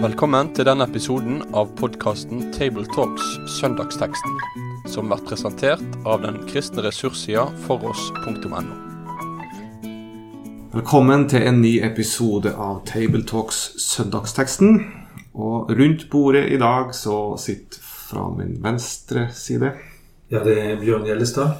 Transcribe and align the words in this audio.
Velkommen 0.00 0.50
til 0.52 0.66
denne 0.68 0.84
episoden 0.84 1.38
av 1.56 1.70
podkasten 1.78 2.46
Tabletalks 2.52 3.24
Søndagsteksten, 3.56 4.34
som 4.92 5.08
blir 5.08 5.22
presentert 5.24 5.96
av 6.04 6.20
den 6.24 6.38
kristne 6.48 6.84
ressurssida 6.84 7.46
foross.no. 7.64 8.60
Velkommen 10.74 11.24
til 11.32 11.46
en 11.48 11.62
ny 11.64 11.72
episode 11.84 12.52
av 12.52 12.82
Tabletalks 12.88 13.62
Søndagsteksten. 13.84 14.82
Og 15.34 15.72
rundt 15.78 16.06
bordet 16.12 16.46
i 16.52 16.60
dag 16.60 16.94
så 16.94 17.36
sitter 17.40 17.80
fra 17.80 18.28
min 18.34 18.58
venstre 18.62 19.28
side 19.32 19.72
Ja, 20.30 20.44
det 20.44 20.58
er 20.58 20.78
Bjørn 20.80 21.08
Gjellestad. 21.08 21.56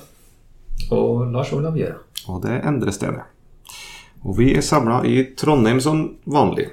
Og 0.91 1.27
Lars 1.33 1.53
Olav 1.53 1.77
Gjæra. 1.77 2.10
Og 2.29 2.43
det 2.45 2.61
endrer 2.67 2.95
stedet. 2.95 3.25
Og 4.21 4.37
vi 4.37 4.51
er 4.53 4.65
samla 4.65 5.01
i 5.09 5.31
Trondheim 5.39 5.81
som 5.81 6.03
vanlig. 6.29 6.69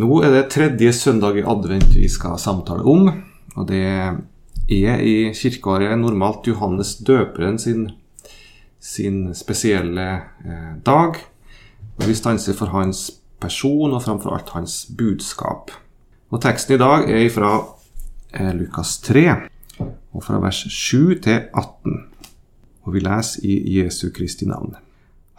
Nå 0.00 0.20
er 0.24 0.32
det 0.32 0.50
tredje 0.54 0.92
søndag 0.96 1.36
i 1.36 1.44
advent 1.44 1.92
vi 1.96 2.08
skal 2.08 2.38
samtale 2.40 2.86
om. 2.86 3.10
Og 3.58 3.66
det 3.68 3.82
er 3.84 5.02
i 5.02 5.32
kirkeåret 5.34 5.98
normalt 5.98 6.46
Johannes 6.46 6.94
døperen 7.04 7.58
sin, 7.58 7.88
sin 8.78 9.34
spesielle 9.34 10.06
eh, 10.46 10.72
dag. 10.86 11.18
Og 11.98 12.06
vi 12.06 12.16
stanser 12.16 12.56
for 12.56 12.72
hans 12.72 13.08
person 13.40 13.92
og 13.92 14.04
framfor 14.04 14.36
alt 14.36 14.54
hans 14.54 14.84
budskap. 14.96 15.74
Og 16.30 16.40
teksten 16.42 16.76
i 16.76 16.80
dag 16.80 17.10
er 17.10 17.26
fra 17.34 17.56
eh, 18.32 18.52
Lukas 18.54 18.98
3, 19.04 19.26
og 20.14 20.24
fra 20.24 20.38
vers 20.40 20.62
7 20.70 21.18
til 21.24 21.48
18. 21.50 22.09
Og 22.86 22.94
vi 22.94 23.02
leser 23.04 23.44
i 23.44 23.56
Jesu 23.78 24.08
Kristi 24.14 24.48
navn. 24.48 24.76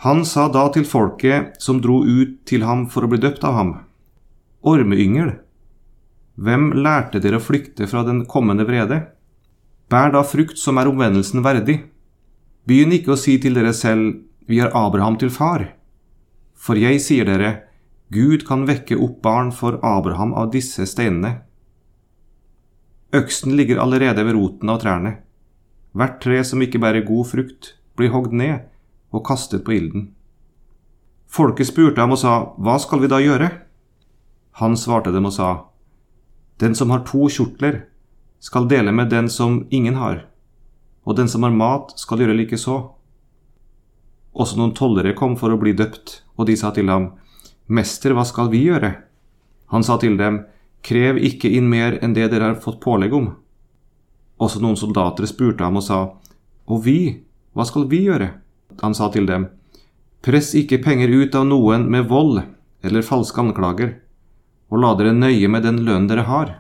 Han 0.05 0.23
sa 0.25 0.47
da 0.49 0.65
til 0.73 0.85
folket 0.87 1.57
som 1.61 1.81
dro 1.81 2.01
ut 2.01 2.39
til 2.49 2.65
ham 2.65 2.87
for 2.89 3.05
å 3.05 3.11
bli 3.11 3.21
døpt 3.21 3.43
av 3.45 3.57
ham. 3.57 3.71
Ormeyngel, 4.65 5.35
hvem 6.41 6.71
lærte 6.73 7.21
dere 7.21 7.37
å 7.37 7.43
flykte 7.43 7.85
fra 7.89 8.01
den 8.07 8.23
kommende 8.29 8.65
vrede? 8.65 9.01
Bær 9.91 10.13
da 10.13 10.23
frukt 10.25 10.57
som 10.57 10.79
er 10.81 10.89
omvendelsen 10.89 11.43
verdig. 11.45 11.81
Begynn 12.65 12.95
ikke 12.95 13.13
å 13.13 13.19
si 13.19 13.35
til 13.41 13.57
dere 13.57 13.73
selv, 13.77 14.23
vi 14.49 14.61
har 14.61 14.73
Abraham 14.77 15.17
til 15.21 15.29
far. 15.33 15.67
For 16.57 16.77
jeg 16.77 17.01
sier 17.03 17.27
dere, 17.27 17.51
Gud 18.11 18.45
kan 18.47 18.65
vekke 18.67 18.97
opp 18.99 19.21
barn 19.23 19.51
for 19.55 19.77
Abraham 19.85 20.33
av 20.37 20.49
disse 20.53 20.85
steinene. 20.89 21.41
Øksen 23.15 23.55
ligger 23.57 23.81
allerede 23.83 24.23
ved 24.25 24.35
roten 24.37 24.71
av 24.71 24.81
trærne. 24.81 25.17
Hvert 25.91 26.21
tre 26.23 26.39
som 26.47 26.61
ikke 26.63 26.79
bærer 26.79 27.05
god 27.07 27.27
frukt, 27.33 27.75
blir 27.99 28.13
hogd 28.13 28.31
ned 28.31 28.63
og 29.11 29.25
kastet 29.27 29.65
på 29.65 29.75
ilden. 29.75 30.09
Folket 31.31 31.67
spurte 31.67 31.99
ham 32.03 32.15
og 32.15 32.19
sa, 32.19 32.53
Hva 32.59 32.77
skal 32.79 33.03
vi 33.03 33.09
da 33.11 33.19
gjøre? 33.23 33.49
Han 34.59 34.77
svarte 34.79 35.11
dem 35.11 35.27
og 35.27 35.35
sa, 35.35 35.51
Den 36.59 36.75
som 36.75 36.91
har 36.91 37.03
to 37.07 37.27
kjortler, 37.27 37.85
skal 38.39 38.67
dele 38.67 38.91
med 38.91 39.11
den 39.11 39.29
som 39.29 39.65
ingen 39.69 39.95
har, 39.95 40.25
og 41.05 41.17
den 41.17 41.29
som 41.29 41.43
har 41.43 41.53
mat, 41.53 41.93
skal 41.99 42.23
gjøre 42.23 42.35
likeså. 42.39 42.77
Også 44.33 44.57
noen 44.57 44.73
tollere 44.73 45.13
kom 45.13 45.35
for 45.37 45.53
å 45.53 45.59
bli 45.61 45.75
døpt, 45.77 46.21
og 46.39 46.47
de 46.47 46.55
sa 46.57 46.71
til 46.71 46.89
ham, 46.89 47.11
Mester, 47.67 48.15
hva 48.15 48.25
skal 48.27 48.49
vi 48.51 48.65
gjøre? 48.65 48.95
Han 49.71 49.83
sa 49.83 49.99
til 50.01 50.17
dem, 50.19 50.43
Krev 50.81 51.19
ikke 51.21 51.51
inn 51.53 51.67
mer 51.69 51.99
enn 52.01 52.15
det 52.17 52.31
dere 52.31 52.47
har 52.49 52.61
fått 52.63 52.79
pålegg 52.81 53.13
om. 53.13 53.27
Også 54.41 54.61
noen 54.61 54.79
soldater 54.79 55.27
spurte 55.29 55.63
ham 55.63 55.77
og 55.77 55.85
sa, 55.85 55.99
Og 56.67 56.83
vi, 56.85 57.23
hva 57.53 57.65
skal 57.67 57.87
vi 57.91 58.05
gjøre? 58.07 58.33
Han 58.81 58.95
sa 58.97 59.11
til 59.13 59.27
dem, 59.29 59.49
Press 60.21 60.53
ikke 60.57 60.81
penger 60.81 61.09
ut 61.09 61.35
av 61.35 61.45
noen 61.45 61.89
med 61.89 62.09
vold 62.09 62.41
eller 62.81 63.05
falske 63.05 63.41
anklager 63.41 63.99
og 64.71 64.79
la 64.79 64.93
dere 64.95 65.11
nøye 65.13 65.49
med 65.51 65.65
den 65.67 65.81
lønn 65.85 66.07
dere 66.07 66.25
har. 66.29 66.53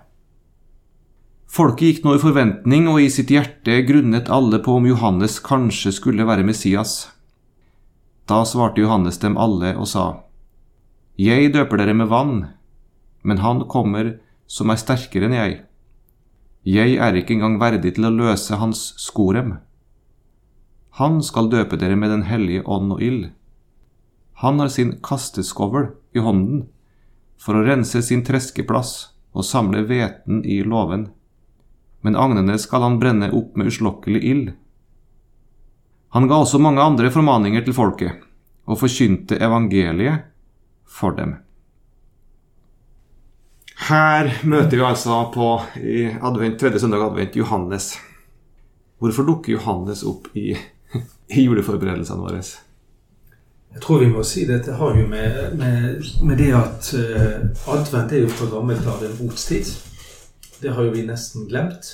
Folket 1.51 1.87
gikk 1.87 2.03
nå 2.03 2.15
i 2.15 2.21
forventning, 2.21 2.87
og 2.91 2.99
i 3.01 3.09
sitt 3.11 3.31
hjerte 3.31 3.81
grunnet 3.87 4.29
alle 4.31 4.59
på 4.63 4.77
om 4.79 4.87
Johannes 4.87 5.39
kanskje 5.43 5.93
skulle 5.95 6.27
være 6.27 6.45
Messias. 6.47 7.11
Da 8.27 8.43
svarte 8.47 8.83
Johannes 8.83 9.19
dem 9.19 9.39
alle 9.39 9.73
og 9.75 9.87
sa, 9.91 10.23
Jeg 11.17 11.51
døper 11.55 11.79
dere 11.79 11.95
med 11.95 12.07
vann, 12.07 12.47
men 13.23 13.43
han 13.43 13.65
kommer 13.67 14.17
som 14.47 14.71
er 14.71 14.79
sterkere 14.79 15.27
enn 15.27 15.35
jeg. 15.35 15.59
Jeg 16.61 16.99
er 17.01 17.15
ikke 17.17 17.33
engang 17.33 17.55
verdig 17.61 17.95
til 17.95 18.05
å 18.05 18.13
løse 18.13 18.59
hans 18.61 18.91
skorem. 19.01 19.55
Han 21.01 21.21
skal 21.25 21.49
døpe 21.49 21.79
dere 21.81 21.97
med 21.97 22.11
Den 22.13 22.27
hellige 22.29 22.61
ånd 22.69 22.93
og 22.93 23.01
ild. 23.01 23.31
Han 24.45 24.59
har 24.59 24.69
sin 24.69 24.99
kasteskovl 25.01 25.89
i 26.13 26.21
hånden 26.21 26.67
for 27.41 27.57
å 27.57 27.65
rense 27.65 28.01
sin 28.05 28.21
treskeplass 28.21 29.13
og 29.33 29.45
samle 29.47 29.81
hveten 29.89 30.43
i 30.45 30.61
låven. 30.61 31.09
Men 32.01 32.17
agnene 32.17 32.57
skal 32.61 32.85
han 32.85 32.99
brenne 33.01 33.31
opp 33.33 33.55
med 33.57 33.71
uslokkelig 33.71 34.21
ild. 34.21 34.51
Han 36.13 36.27
ga 36.27 36.41
også 36.43 36.59
mange 36.61 36.83
andre 36.83 37.09
formaninger 37.09 37.63
til 37.65 37.73
folket, 37.73 38.17
og 38.67 38.81
forkynte 38.81 39.39
evangeliet 39.41 40.27
for 40.85 41.15
dem. 41.17 41.37
Her 43.81 44.27
møter 44.45 44.77
vi 44.77 44.83
altså 44.85 45.23
på 45.33 45.45
i 45.81 46.03
advent, 46.21 46.59
tredje 46.61 46.79
søndag 46.83 47.01
advent 47.07 47.35
Johannes. 47.35 47.95
Hvorfor 49.01 49.25
dukker 49.25 49.55
Johannes 49.55 50.03
opp 50.05 50.27
i, 50.37 50.51
i 51.37 51.45
juleforberedelsene 51.47 52.21
våre? 52.21 52.43
Jeg 53.71 53.81
tror 53.81 54.03
vi 54.03 54.11
må 54.11 54.21
si 54.27 54.43
det. 54.45 54.59
Det 54.67 54.75
har 54.77 54.99
jo 54.99 55.07
med, 55.09 55.57
med, 55.57 56.05
med 56.27 56.37
det 56.37 56.51
at 56.53 56.91
uh, 56.93 57.73
advent 57.73 58.13
er 58.13 58.25
jo 58.25 58.29
fra 58.35 58.51
gammelt 58.51 58.85
av 58.85 59.01
en 59.07 59.17
botstid. 59.17 59.71
Det 60.61 60.75
har 60.75 60.85
jo 60.85 60.93
vi 60.93 61.07
nesten 61.07 61.47
glemt. 61.49 61.89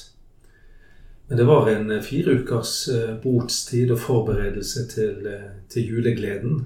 Men 1.29 1.39
det 1.39 1.45
var 1.47 1.69
en 1.71 1.91
fire 2.03 2.39
ukers 2.41 2.73
uh, 2.91 3.13
botstid 3.23 3.93
og 3.95 4.01
forberedelse 4.03 4.87
til, 4.91 5.21
uh, 5.23 5.53
til 5.71 5.93
julegleden. 5.93 6.65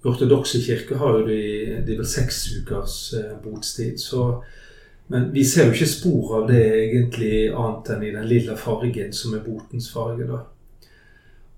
I 0.00 0.08
ortodokse 0.08 0.62
kirke 0.64 0.96
har 0.96 1.18
jo 1.18 1.26
de, 1.26 1.42
de 1.86 1.96
vel 1.98 2.08
seks 2.08 2.46
ukers 2.56 2.96
uh, 3.18 3.34
botstid. 3.44 4.00
Så, 4.00 4.30
men 5.12 5.28
vi 5.34 5.44
ser 5.44 5.68
jo 5.68 5.76
ikke 5.76 5.90
spor 5.90 6.36
av 6.40 6.48
det 6.48 6.62
egentlig 6.86 7.34
annet 7.50 7.92
enn 7.94 8.06
i 8.08 8.14
den 8.14 8.28
lilla 8.30 8.56
fargen 8.56 9.12
som 9.12 9.36
er 9.36 9.44
botens 9.44 9.90
farge. 9.92 10.28
da. 10.30 10.44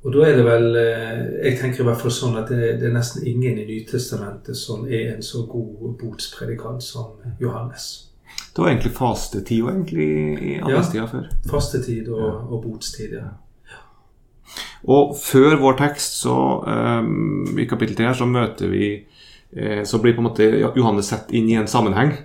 Og 0.02 0.16
da 0.16 0.24
er 0.26 0.34
det 0.34 0.42
vel 0.42 0.64
Jeg 0.74 1.58
tenker 1.60 1.84
i 1.84 1.86
hvert 1.86 2.00
fall 2.00 2.10
sånn 2.10 2.40
at 2.40 2.48
det, 2.50 2.72
det 2.80 2.88
er 2.88 2.96
nesten 2.96 3.22
ingen 3.22 3.60
i 3.62 3.66
Nytestamentet 3.68 4.58
som 4.58 4.82
er 4.88 5.12
en 5.12 5.22
så 5.22 5.44
god 5.46 5.92
botspredikant 6.00 6.82
som 6.82 7.20
Johannes. 7.38 8.08
Det 8.56 8.58
var 8.58 8.68
egentlig 8.68 8.92
fastetid 8.92 9.64
egentlig 9.64 10.08
i 10.42 10.58
adventstida 10.60 11.04
ja, 11.04 11.06
før. 11.06 11.28
Fastetid 11.48 12.08
og, 12.08 12.52
og 12.52 12.62
botstid, 12.66 13.14
ja. 13.16 13.30
Og 14.90 15.14
før 15.14 15.60
vår 15.60 15.78
tekst, 15.78 16.18
så 16.24 16.34
um, 16.66 17.58
i 17.58 17.68
kapittel 17.70 17.96
3 17.98 18.14
så 18.18 18.26
møter 18.26 18.70
vi 18.72 18.86
eh, 19.54 19.82
Så 19.86 20.00
blir 20.02 20.16
på 20.16 20.22
en 20.24 20.26
måte 20.26 20.48
Johannes 20.58 21.12
sett 21.12 21.30
inn 21.30 21.50
i 21.50 21.58
en 21.60 21.70
sammenheng. 21.70 22.16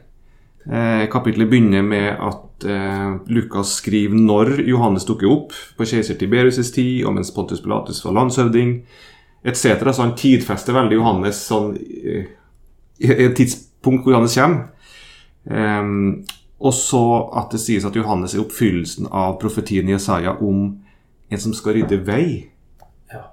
Eh, 0.65 1.03
kapitlet 1.11 1.49
begynner 1.51 1.85
med 1.85 2.17
at 2.17 2.65
eh, 2.65 3.11
Lukas 3.29 3.77
skriver 3.77 4.17
når 4.17 4.57
Johannes 4.67 5.05
dukker 5.05 5.29
opp 5.29 5.53
på 5.77 5.85
keiser 5.85 6.17
Tiberius' 6.17 6.73
tid, 6.73 7.05
og 7.05 7.13
mens 7.19 7.31
Pontus 7.35 7.61
Pilatus 7.61 8.01
var 8.05 8.17
landshøvding 8.17 8.73
etc. 9.47 9.77
Så 9.93 10.01
han 10.01 10.17
tidfester 10.17 10.75
veldig 10.75 10.97
Johannes 10.97 11.39
sånn, 11.47 11.75
i 11.77 13.13
et 13.13 13.37
tidspunkt 13.37 14.03
hvor 14.03 14.15
Johannes 14.17 14.35
kommer. 14.35 14.73
Um, 15.47 16.25
og 16.59 16.73
så 16.75 17.03
at 17.37 17.53
det 17.53 17.61
sies 17.61 17.85
at 17.87 17.95
Johannes 17.95 18.33
er 18.35 18.41
oppfyllelsen 18.41 19.07
av 19.13 19.37
profetien 19.39 19.87
i 19.87 19.93
Jesaja 19.93 20.33
om 20.43 20.71
en 21.29 21.39
som 21.39 21.53
skal 21.53 21.77
rydde 21.77 21.99
vei. 22.07 22.27
Ja. 23.11 23.23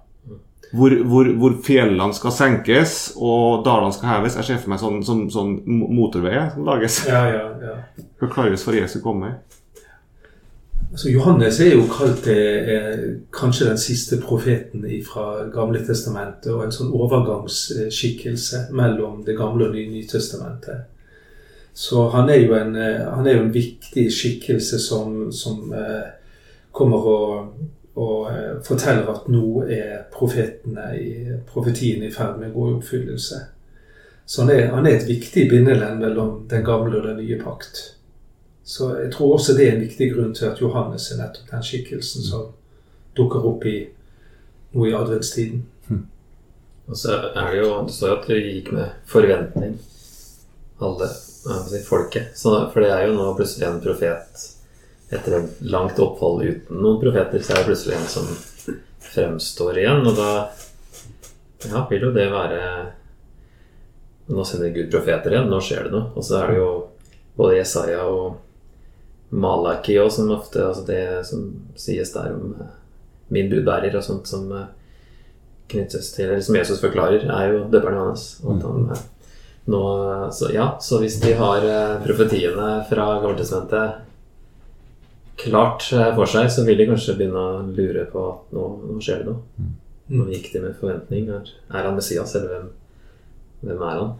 Hvor, 0.75 0.95
hvor, 1.07 1.31
hvor, 1.39 1.59
fjellene 1.65 2.15
skal 2.17 2.35
senkes 2.35 2.95
og 3.15 3.65
dalene 3.67 3.95
skal 3.95 4.17
heves. 4.17 4.39
Jeg 4.41 4.49
ser 4.49 4.63
for 4.63 4.75
meg 4.75 4.83
sånn, 4.83 5.03
sånn, 5.07 5.27
sånn 5.31 5.59
motorveier 5.67 6.51
som 6.55 6.67
lages. 6.67 7.05
Ja, 7.11 7.27
ja, 7.31 7.45
ja. 7.63 7.77
Skal 8.17 8.33
klares 8.33 8.67
for 8.67 8.77
Jesu 8.77 8.99
komme. 9.05 9.37
Altså, 10.95 11.09
Johannes 11.11 11.57
er 11.59 11.73
jo 11.75 11.87
kalt 11.91 12.27
eh, 12.31 13.05
kanskje 13.35 13.67
den 13.67 13.79
siste 13.83 14.21
profeten 14.23 14.85
fra 15.07 15.47
Gamle 15.51 15.81
testamentet, 15.83 16.53
og 16.55 16.63
en 16.63 16.75
sånn 16.75 16.93
overgangsskikkelse 16.95 18.69
mellom 18.79 19.25
Det 19.27 19.35
gamle 19.39 19.67
og 19.67 19.75
Det 19.75 19.89
nye 19.91 20.07
testamentet. 20.07 20.91
Så 21.75 22.05
han 22.15 22.31
er 22.31 22.45
jo 22.45 22.55
en, 22.55 22.77
han 22.79 23.27
er 23.27 23.35
jo 23.35 23.43
en 23.43 23.55
viktig 23.55 24.05
skikkelse 24.15 24.79
som, 24.79 25.33
som 25.35 25.73
eh, 25.75 26.13
kommer 26.75 27.09
og, 27.11 27.49
og 27.95 28.31
eh, 28.33 28.55
forteller 28.67 29.11
at 29.13 29.29
nå 29.31 29.65
er 29.71 30.07
profetene 30.13 30.89
i 30.99 31.11
profetien 31.47 32.03
i 32.03 32.13
ferd 32.13 32.41
med 32.41 32.51
å 32.51 32.55
gå 32.55 32.71
i 32.71 32.77
oppfyllelse. 32.79 33.41
Så 34.27 34.43
han 34.43 34.51
er, 34.55 34.71
han 34.73 34.87
er 34.87 34.97
et 34.97 35.09
viktig 35.09 35.49
bindeledd 35.51 36.01
mellom 36.01 36.47
den 36.51 36.65
gamle 36.65 36.99
og 36.99 37.07
den 37.07 37.21
nye 37.21 37.39
pakt. 37.43 37.83
Så 38.65 38.95
jeg 38.97 39.13
tror 39.13 39.37
også 39.37 39.55
det 39.55 39.69
er 39.69 39.75
en 39.75 39.85
viktig 39.85 40.09
grunn 40.15 40.33
til 40.35 40.49
at 40.49 40.61
Johannes 40.61 41.11
er 41.13 41.21
nettopp 41.21 41.51
den 41.53 41.67
skikkelsen 41.67 42.25
som 42.25 42.49
dukker 43.15 43.45
opp 43.47 43.67
i 43.69 43.77
nå 44.75 44.89
i 44.89 44.97
adventstiden. 44.97 45.63
Og 46.87 46.97
så 46.99 47.15
er 47.31 47.53
det 47.53 47.61
jo 47.63 47.69
Det 47.87 47.95
står 47.95 48.09
jo 48.09 48.17
at 48.17 48.27
det 48.29 48.41
gikk 48.45 48.73
med 48.77 48.97
forventning, 49.09 49.79
alle 50.85 51.09
si, 51.09 51.81
folket. 51.85 52.35
Så, 52.37 52.53
for 52.73 52.85
det 52.85 52.91
er 52.93 53.07
jo 53.07 53.15
nå 53.17 53.31
plutselig 53.37 53.69
en 53.69 53.81
profet 53.85 54.43
etter 55.11 55.39
et 55.39 55.63
langt 55.71 55.99
opphold 56.01 56.43
uten 56.45 56.81
noen 56.81 57.01
profeter, 57.01 57.43
så 57.43 57.55
er 57.55 57.63
det 57.63 57.71
plutselig 57.71 57.97
en 57.99 58.11
som 58.11 58.31
fremstår 59.05 59.79
igjen. 59.79 60.07
Og 60.09 60.17
da 60.19 60.31
ja, 61.69 61.85
vil 61.91 62.09
jo 62.09 62.13
det 62.15 62.29
være 62.33 62.61
Nå 64.25 64.41
sender 64.49 64.71
Gud 64.73 64.89
profeter 64.89 65.35
igjen, 65.35 65.51
nå 65.53 65.59
skjer 65.61 65.85
det 65.85 65.91
noe. 65.93 66.07
Og 66.17 66.25
så 66.25 66.39
er 66.39 66.49
det 66.49 66.61
jo 66.63 66.69
både 67.37 67.59
Jesaja 67.59 68.07
og 68.09 68.39
Malaki 69.35 69.99
og 70.01 70.09
som 70.15 70.31
ofte 70.33 70.63
altså 70.63 70.85
Det 70.87 71.03
som 71.29 71.43
sies 71.77 72.13
der 72.15 72.33
om 72.33 72.55
eh, 72.61 72.71
min 73.35 73.51
budbærer 73.51 73.97
og 73.99 74.05
sånt 74.07 74.31
som 74.31 74.49
eh, 74.55 74.71
knyttes 75.73 76.13
til 76.15 76.31
Eller 76.31 76.45
som 76.45 76.57
Jesus 76.57 76.81
forklarer, 76.81 77.27
er 77.29 77.53
jo 77.53 77.67
døperen 77.73 78.01
hans. 78.01 78.25
Og 78.45 78.65
han, 78.65 78.89
eh, 78.95 79.05
nå, 79.75 79.83
så, 80.33 80.49
ja, 80.55 80.71
så 80.81 81.03
hvis 81.03 81.19
de 81.21 81.35
har 81.37 81.69
profetiene 82.05 82.71
fra 82.89 83.07
Gammeltestamentet 83.21 84.14
klart 85.45 85.89
eh, 85.93 86.11
for 86.17 86.31
seg, 86.31 86.51
så 86.53 86.65
vil 86.67 86.81
de 86.81 86.89
kanskje 86.91 87.17
begynne 87.19 87.41
å 87.41 87.63
lure 87.69 88.05
på 88.11 88.27
at 88.33 88.55
nå, 88.57 88.67
nå 88.91 88.99
skjer 89.03 89.23
det 89.23 89.31
noe. 89.31 89.71
Nå 90.15 90.27
gikk 90.33 90.51
de 90.53 90.65
med 90.65 90.77
forventning. 90.81 91.31
Er, 91.33 91.49
er 91.73 91.89
han 91.89 91.97
Messias, 91.97 92.35
eller 92.37 92.53
hvem, 92.53 92.69
hvem 93.65 93.85
er 93.89 94.03
han? 94.03 94.15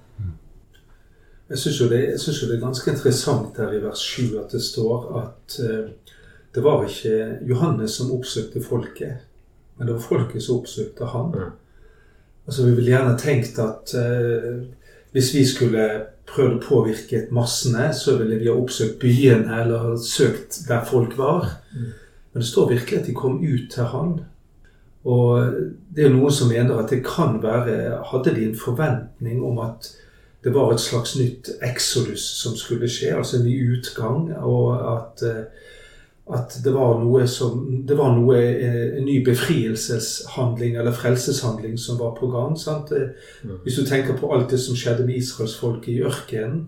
Jeg 1.51 1.61
syns 1.61 1.81
jo, 1.83 1.91
jo 1.91 2.49
det 2.49 2.55
er 2.57 2.63
ganske 2.63 2.89
interessant 2.91 3.59
her 3.61 3.75
i 3.77 3.83
vers 3.83 4.01
7 4.01 4.39
at 4.41 4.55
det 4.57 4.63
står 4.65 5.11
at 5.21 5.57
uh, 5.61 6.15
det 6.55 6.63
var 6.65 6.87
ikke 6.87 7.41
Johannes 7.51 7.99
som 7.99 8.13
oppsøkte 8.15 8.63
folket, 8.65 9.27
men 9.77 9.89
det 9.89 9.97
var 9.97 10.07
folket 10.07 10.43
som 10.43 10.61
oppsøkte 10.61 11.11
han. 11.11 11.35
Mm. 11.35 11.53
Altså 12.47 12.65
Vi 12.65 12.75
ville 12.77 12.93
gjerne 12.93 13.19
tenkt 13.19 13.59
at 13.59 13.95
eh, 13.99 14.61
hvis 15.15 15.31
vi 15.35 15.45
skulle 15.47 15.89
prøvd 16.27 16.57
å 16.57 16.63
påvirke 16.65 17.27
massene, 17.35 17.93
så 17.95 18.17
ville 18.19 18.41
vi 18.41 18.49
ha 18.51 18.57
oppsøkt 18.59 18.99
byene 19.03 19.61
eller 19.63 19.95
søkt 20.03 20.65
der 20.69 20.83
folk 20.89 21.15
var. 21.19 21.53
Mm. 21.71 21.91
Men 22.33 22.43
det 22.43 22.49
står 22.49 22.73
virkelig 22.73 22.99
at 22.99 23.07
de 23.07 23.15
kom 23.15 23.37
ut 23.39 23.69
til 23.71 23.91
han. 23.93 24.17
Og 25.05 25.61
det 25.95 26.07
er 26.07 26.15
noen 26.15 26.33
som 26.35 26.51
mener 26.51 26.81
at 26.81 26.91
det 26.91 27.03
kan 27.05 27.37
være 27.43 28.01
Hadde 28.09 28.33
de 28.35 28.47
en 28.49 28.57
forventning 28.57 29.43
om 29.45 29.61
at 29.63 29.91
det 30.45 30.53
var 30.55 30.73
et 30.73 30.81
slags 30.81 31.15
nytt 31.17 31.51
exodus 31.65 32.25
som 32.41 32.57
skulle 32.57 32.89
skje, 32.91 33.15
altså 33.17 33.39
en 33.39 33.47
ny 33.47 33.55
utgang, 33.77 34.27
og 34.45 34.75
at, 34.77 35.23
eh, 35.25 35.45
at 36.33 36.55
det 36.65 36.73
var 36.73 37.03
noe 37.03 37.27
som 37.29 37.83
Det 37.85 37.97
var 37.99 38.15
noe, 38.17 38.37
eh, 38.39 38.97
en 38.99 39.05
ny 39.05 39.19
befrielseshandling 39.25 40.79
eller 40.81 40.93
frelseshandling 40.93 41.77
som 41.79 41.99
var 41.99 42.15
på 42.17 42.31
gang. 42.33 42.57
sant? 42.57 42.93
Eh. 42.93 43.11
Hvis 43.65 43.77
du 43.77 43.85
tenker 43.85 44.17
på 44.17 44.33
alt 44.33 44.51
det 44.51 44.61
som 44.61 44.77
skjedde 44.77 45.07
med 45.07 45.17
israelsfolket 45.17 45.89
i 45.89 46.03
ørkenen, 46.03 46.67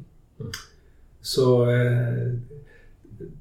så 1.23 1.65
eh, 1.71 2.33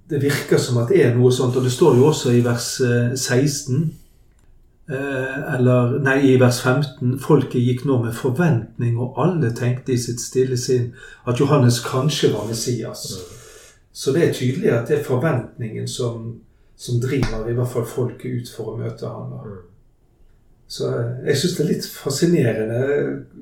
Det 0.10 0.22
virker 0.22 0.58
som 0.58 0.78
at 0.78 0.90
det 0.90 1.06
er 1.06 1.16
noe 1.16 1.32
sånt, 1.32 1.56
og 1.58 1.64
det 1.64 1.72
står 1.72 1.96
jo 1.98 2.06
også 2.06 2.32
i 2.32 2.44
vers 2.46 2.82
eh, 2.82 3.16
16 3.16 3.92
Eh, 4.90 5.54
eller 5.56 5.96
nei, 6.06 6.20
i 6.30 6.34
vers 6.38 6.60
15 6.62 7.16
Folket 7.18 7.58
gikk 7.58 7.88
nå 7.90 7.96
med 8.04 8.14
forventning, 8.14 9.00
og 9.02 9.18
alle 9.24 9.50
tenkte 9.58 9.96
i 9.96 9.98
sitt 9.98 10.22
stille 10.22 10.60
sinn 10.62 10.92
at 11.26 11.42
Johannes 11.42 11.80
kanskje 11.82 12.30
var 12.36 12.46
Messias. 12.46 13.08
Så 13.96 14.12
det 14.12 14.26
er 14.26 14.34
tydelig 14.36 14.74
at 14.76 14.90
det 14.90 14.98
er 15.00 15.08
forventningen 15.08 15.88
som, 15.88 16.34
som 16.76 17.00
driver 17.00 17.48
i 17.48 17.56
hvert 17.56 17.72
fall 17.72 17.86
folket 17.88 18.42
ut 18.42 18.52
for 18.52 18.74
å 18.74 18.80
møte 18.82 19.08
ham. 19.08 19.32
da. 19.32 19.46
Mm. 19.48 19.62
Så 20.68 20.90
eh, 20.90 21.12
jeg 21.30 21.40
syns 21.40 21.56
det 21.56 21.64
er 21.64 21.70
litt 21.70 21.88
fascinerende 21.88 22.82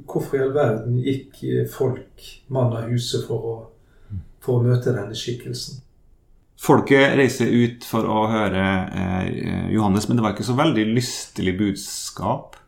hvorfor 0.09 0.37
i 0.37 0.43
all 0.43 0.53
verden 0.53 0.99
gikk 1.01 1.41
eh, 1.47 1.63
folk 1.71 2.27
mann 2.53 2.75
av 2.75 2.91
huset 2.91 3.25
for 3.25 3.49
å, 3.49 3.55
for 4.43 4.59
å 4.59 4.67
møte 4.67 4.93
denne 4.93 5.17
skikkelsen. 5.17 5.81
Folket 6.63 7.17
reiser 7.17 7.49
ut 7.49 7.83
for 7.87 8.07
å 8.07 8.27
høre 8.31 8.65
eh, 8.93 9.71
Johannes, 9.73 10.05
men 10.07 10.19
det 10.19 10.27
var 10.27 10.35
ikke 10.35 10.47
så 10.47 10.55
veldig 10.59 10.85
lystelig 10.93 11.57
budskap. 11.59 12.59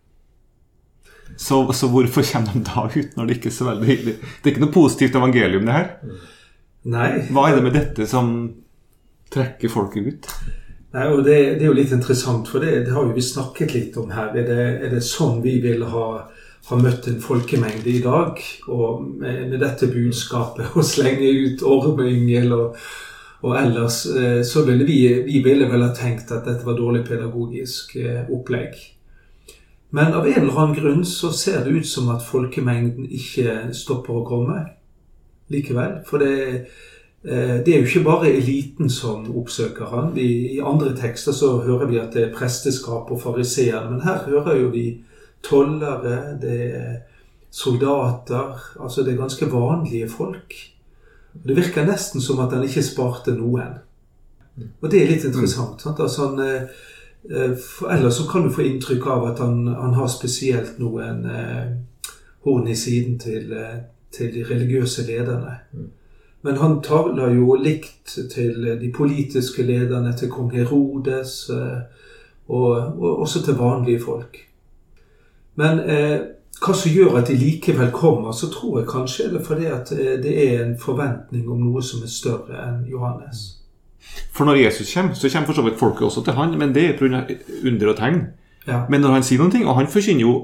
Så, 1.37 1.61
så 1.75 1.89
hvorfor 1.91 2.25
kommer 2.31 2.55
de 2.55 2.63
da 2.65 2.89
ut 2.89 3.17
når 3.17 3.27
det 3.27 3.37
ikke 3.37 3.49
er 3.49 3.55
så 3.55 3.65
veldig 3.67 3.95
Det 4.07 4.15
er 4.15 4.51
ikke 4.53 4.61
noe 4.63 4.73
positivt 4.73 5.17
evangelium, 5.19 5.67
det 5.67 5.77
her. 5.77 5.91
Nei, 6.85 7.25
Hva 7.33 7.49
er 7.49 7.57
det 7.57 7.65
med 7.65 7.73
dette 7.73 8.05
som 8.09 8.29
trekker 9.33 9.71
folket 9.73 10.05
ut? 10.05 10.27
Nei, 10.95 11.07
og 11.09 11.23
det, 11.25 11.37
det 11.57 11.65
er 11.65 11.71
jo 11.71 11.77
litt 11.79 11.93
interessant, 11.95 12.47
for 12.47 12.63
det, 12.63 12.85
det 12.85 12.93
har 12.93 13.07
jo 13.07 13.15
vi 13.15 13.23
snakket 13.25 13.73
litt 13.73 13.97
om 13.99 14.13
her. 14.13 14.29
Er 14.37 14.45
det, 14.47 14.67
er 14.85 14.93
det 14.93 15.01
sånn 15.03 15.41
vi 15.43 15.57
vil 15.63 15.81
ha, 15.91 16.05
ha 16.69 16.77
møtt 16.79 17.09
en 17.09 17.17
folkemengde 17.23 17.89
i 17.89 18.03
dag? 18.05 18.39
Og 18.69 19.01
med, 19.01 19.47
med 19.49 19.57
dette 19.65 19.89
budskapet, 19.91 20.77
å 20.77 20.85
slenge 20.85 21.33
ut 21.41 21.65
ormeyngel 21.65 22.53
og, 22.55 22.77
og 23.41 23.57
ellers, 23.59 24.03
eh, 24.13 24.39
så 24.45 24.63
ville 24.69 24.85
vi, 24.87 25.01
vi 25.25 25.41
ville 25.43 25.67
vel 25.71 25.87
ha 25.87 25.91
tenkt 25.97 26.31
at 26.31 26.45
dette 26.45 26.69
var 26.69 26.77
dårlig 26.77 27.03
pedagogisk 27.09 27.97
eh, 27.99 28.23
opplegg. 28.29 28.77
Men 29.95 30.13
av 30.13 30.29
en 30.29 30.41
eller 30.45 30.61
annen 30.61 30.77
grunn 30.77 31.05
så 31.07 31.33
ser 31.33 31.65
det 31.65 31.81
ut 31.81 31.89
som 31.89 32.13
at 32.13 32.23
folkemengden 32.23 33.09
ikke 33.09 33.73
stopper 33.73 34.21
å 34.21 34.25
komme 34.27 34.63
likevel. 35.53 35.99
For 36.07 36.21
det, 36.21 36.35
eh, 37.23 37.57
det 37.65 37.73
er 37.73 37.81
jo 37.81 37.89
ikke 37.89 38.05
bare 38.05 38.33
eliten 38.33 38.89
som 38.89 39.27
oppsøker 39.37 39.91
han. 39.91 40.13
Vi, 40.15 40.27
I 40.57 40.61
andre 40.65 40.95
tekster 40.97 41.35
så 41.35 41.57
hører 41.65 41.89
vi 41.91 41.99
at 42.01 42.13
det 42.13 42.23
er 42.23 42.35
presteskap 42.35 43.11
og 43.11 43.21
fariseer, 43.21 43.89
men 43.89 44.05
her 44.05 44.23
hører 44.29 44.61
jo 44.61 44.71
vi 44.73 44.87
tollere, 45.45 46.37
det 46.41 46.61
er 46.75 46.95
soldater 47.55 48.59
Altså 48.79 49.03
det 49.03 49.13
er 49.13 49.21
ganske 49.21 49.45
vanlige 49.51 50.09
folk. 50.09 50.53
Det 51.47 51.55
virker 51.55 51.85
nesten 51.87 52.21
som 52.21 52.39
at 52.43 52.53
han 52.53 52.63
ikke 52.63 52.83
sparte 52.83 53.35
noen. 53.35 53.77
Og 54.81 54.91
det 54.91 55.01
er 55.01 55.09
litt 55.11 55.25
interessant. 55.27 55.81
Sant? 55.83 55.99
Altså 55.99 56.29
han, 56.29 56.39
eh, 56.39 56.61
eh, 57.29 57.55
for 57.59 57.91
ellers 57.91 58.19
så 58.19 58.27
kan 58.31 58.43
du 58.43 58.53
få 58.53 58.63
inntrykk 58.63 59.07
av 59.11 59.27
at 59.31 59.41
han, 59.43 59.67
han 59.67 59.95
har 59.97 60.07
spesielt 60.11 60.79
noen 60.79 61.25
eh, 61.27 61.73
horn 62.45 62.67
i 62.71 62.75
siden 62.75 63.19
til, 63.19 63.51
til 64.17 64.33
de 64.33 64.45
religiøse 64.49 65.05
lederne. 65.07 65.57
Men 66.45 66.57
han 66.61 66.81
taler 66.85 67.33
jo 67.33 67.55
likt 67.57 68.17
til 68.33 68.77
de 68.81 68.91
politiske 68.95 69.63
lederne, 69.63 70.13
til 70.17 70.29
kong 70.29 70.51
Herodes, 70.53 71.49
eh, 71.49 71.81
og, 72.47 72.69
og 73.01 73.19
også 73.19 73.41
til 73.45 73.57
vanlige 73.57 73.99
folk. 73.99 74.37
Men 75.55 75.79
eh, 75.79 76.19
hva 76.61 76.73
som 76.77 76.93
gjør 76.93 77.17
at 77.19 77.27
de 77.27 77.37
likevel 77.39 77.91
kommer, 77.91 78.31
så 78.31 78.51
tror 78.53 78.79
jeg 78.79 78.89
kanskje 78.89 79.29
det 79.31 79.41
er 79.41 79.45
fordi 79.45 79.65
at 79.65 79.91
eh, 79.91 80.15
det 80.23 80.35
er 80.45 80.63
en 80.63 80.77
forventning 80.79 81.49
om 81.51 81.65
noe 81.65 81.83
som 81.83 82.03
er 82.05 82.11
større 82.11 82.61
enn 82.67 82.83
Johannes. 82.91 83.45
For 84.31 84.45
når 84.45 84.61
Jesus 84.67 84.93
kommer, 84.93 85.13
så 85.13 85.29
kommer 85.29 85.49
for 85.49 85.57
så 85.57 85.65
vidt 85.65 85.79
folket 85.79 86.07
også 86.07 86.23
til 86.23 86.37
han, 86.37 86.57
men 86.59 86.75
det 86.75 86.85
er 86.89 86.97
pga. 86.99 87.25
under 87.65 87.89
og 87.89 87.97
tegn. 87.97 88.21
Ja. 88.67 88.83
Men 88.89 89.01
når 89.01 89.17
han 89.17 89.23
sier 89.23 89.41
noen 89.41 89.51
ting, 89.51 89.67
og 89.67 89.75
han 89.75 89.87
forkynner 89.87 90.21
jo 90.21 90.35